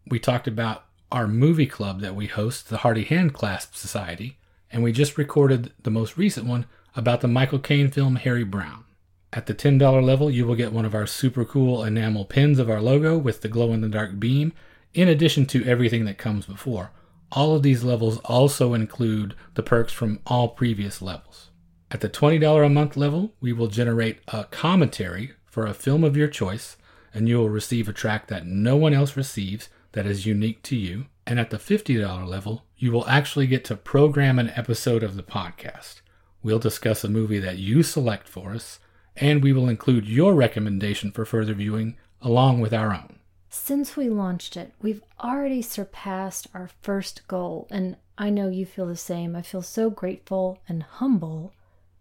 [0.07, 4.38] We talked about our movie club that we host, the Hardy Hand Clasp Society,
[4.70, 6.66] and we just recorded the most recent one
[6.97, 8.84] about the Michael Caine film Harry Brown.
[9.32, 12.70] At the $10 level, you will get one of our super cool enamel pins of
[12.70, 14.53] our logo with the glow in the dark beam,
[14.92, 16.90] in addition to everything that comes before.
[17.35, 21.51] All of these levels also include the perks from all previous levels.
[21.91, 26.16] At the $20 a month level, we will generate a commentary for a film of
[26.16, 26.76] your choice,
[27.12, 30.76] and you will receive a track that no one else receives that is unique to
[30.76, 31.07] you.
[31.26, 35.22] And at the $50 level, you will actually get to program an episode of the
[35.24, 36.03] podcast.
[36.41, 38.78] We'll discuss a movie that you select for us,
[39.16, 43.18] and we will include your recommendation for further viewing along with our own.
[43.57, 48.86] Since we launched it, we've already surpassed our first goal, and I know you feel
[48.86, 49.36] the same.
[49.36, 51.52] I feel so grateful and humble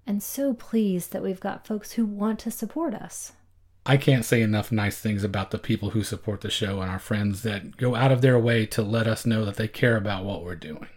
[0.08, 3.34] and so pleased that we've got folks who want to support us.
[3.86, 6.98] I can't say enough nice things about the people who support the show and our
[6.98, 10.26] friends that go out of their way to let us know that they care about
[10.26, 10.88] what we're doing.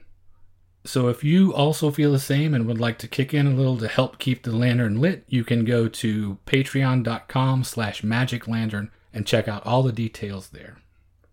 [0.86, 3.76] So if you also feel the same and would like to kick in a little
[3.76, 8.02] to help keep the lantern lit, you can go to patreon.com slash
[9.16, 10.76] and check out all the details there.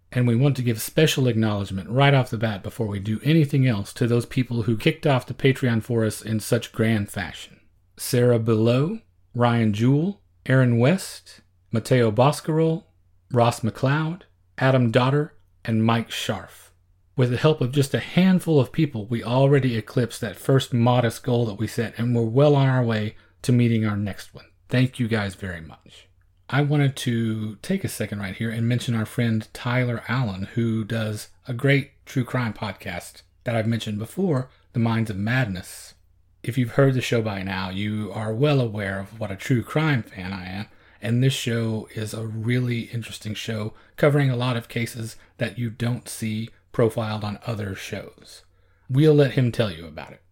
[0.09, 3.67] And we want to give special acknowledgement right off the bat before we do anything
[3.67, 7.59] else to those people who kicked off the Patreon for us in such grand fashion.
[7.97, 8.99] Sarah Below,
[9.35, 11.41] Ryan Jewell, Aaron West,
[11.73, 12.85] Matteo Boscarol,
[13.31, 14.21] Ross McLeod,
[14.57, 15.33] Adam Dotter,
[15.65, 16.69] and Mike Scharf.
[17.17, 21.21] With the help of just a handful of people, we already eclipsed that first modest
[21.21, 24.45] goal that we set, and we're well on our way to meeting our next one.
[24.69, 26.07] Thank you guys very much.
[26.53, 30.83] I wanted to take a second right here and mention our friend Tyler Allen, who
[30.83, 35.95] does a great true crime podcast that I've mentioned before, The Minds of Madness.
[36.43, 39.63] If you've heard the show by now, you are well aware of what a true
[39.63, 40.67] crime fan I am,
[41.01, 45.71] and this show is a really interesting show covering a lot of cases that you
[45.71, 48.43] don't see profiled on other shows.
[48.87, 50.22] We'll let him tell you about it.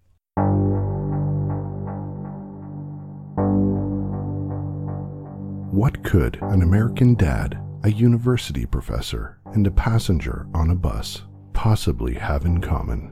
[5.82, 11.24] What could an American dad, a university professor, and a passenger on a bus
[11.54, 13.12] possibly have in common?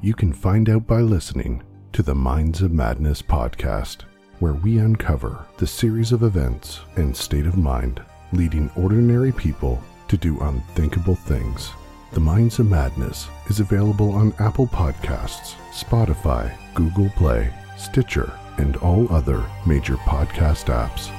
[0.00, 4.02] You can find out by listening to the Minds of Madness podcast,
[4.38, 8.00] where we uncover the series of events and state of mind
[8.32, 11.72] leading ordinary people to do unthinkable things.
[12.12, 19.12] The Minds of Madness is available on Apple Podcasts, Spotify, Google Play, Stitcher, and all
[19.12, 21.10] other major podcast apps.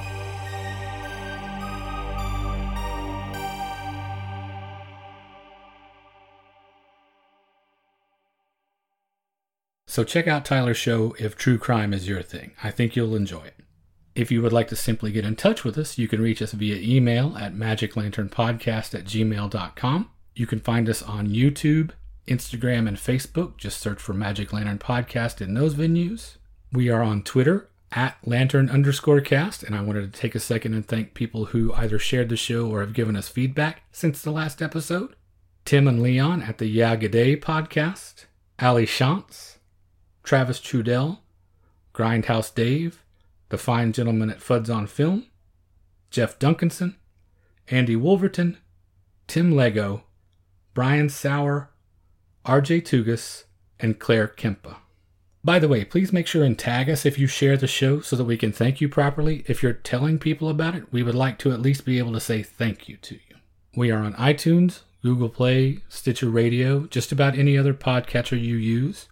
[9.93, 12.53] So check out Tyler's show if true crime is your thing.
[12.63, 13.59] I think you'll enjoy it.
[14.15, 16.53] If you would like to simply get in touch with us, you can reach us
[16.53, 20.09] via email at magiclanternpodcast at gmail.com.
[20.33, 21.91] You can find us on YouTube,
[22.27, 23.57] Instagram, and Facebook.
[23.57, 26.37] Just search for Magic Lantern Podcast in those venues.
[26.71, 30.73] We are on Twitter at lantern underscore cast, and I wanted to take a second
[30.73, 34.31] and thank people who either shared the show or have given us feedback since the
[34.31, 35.15] last episode.
[35.65, 38.25] Tim and Leon at the Yagaday podcast,
[38.59, 39.53] Ali Shantz,
[40.24, 41.19] Travis Trudell,
[41.93, 43.03] Grindhouse Dave,
[43.49, 45.28] the fine gentleman at Fuds on Film,
[46.09, 46.95] Jeff Duncanson,
[47.67, 48.57] Andy Wolverton,
[49.28, 50.03] Tim Lego,
[50.74, 51.69] Brian Sauer,
[52.45, 53.43] RJ Tugas,
[53.80, 54.78] and Claire Kempa.
[55.45, 58.15] By the way, please make sure and tag us if you share the show so
[58.15, 59.43] that we can thank you properly.
[59.47, 62.21] If you're telling people about it, we would like to at least be able to
[62.21, 63.36] say thank you to you.
[63.76, 69.09] We are on iTunes, Google Play, Stitcher Radio, just about any other podcatcher you use.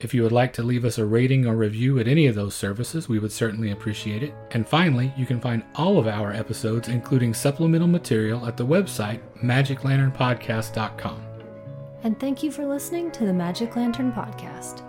[0.00, 2.54] If you would like to leave us a rating or review at any of those
[2.54, 4.32] services, we would certainly appreciate it.
[4.52, 9.20] And finally, you can find all of our episodes, including supplemental material, at the website
[9.42, 11.22] magiclanternpodcast.com.
[12.04, 14.87] And thank you for listening to the Magic Lantern Podcast.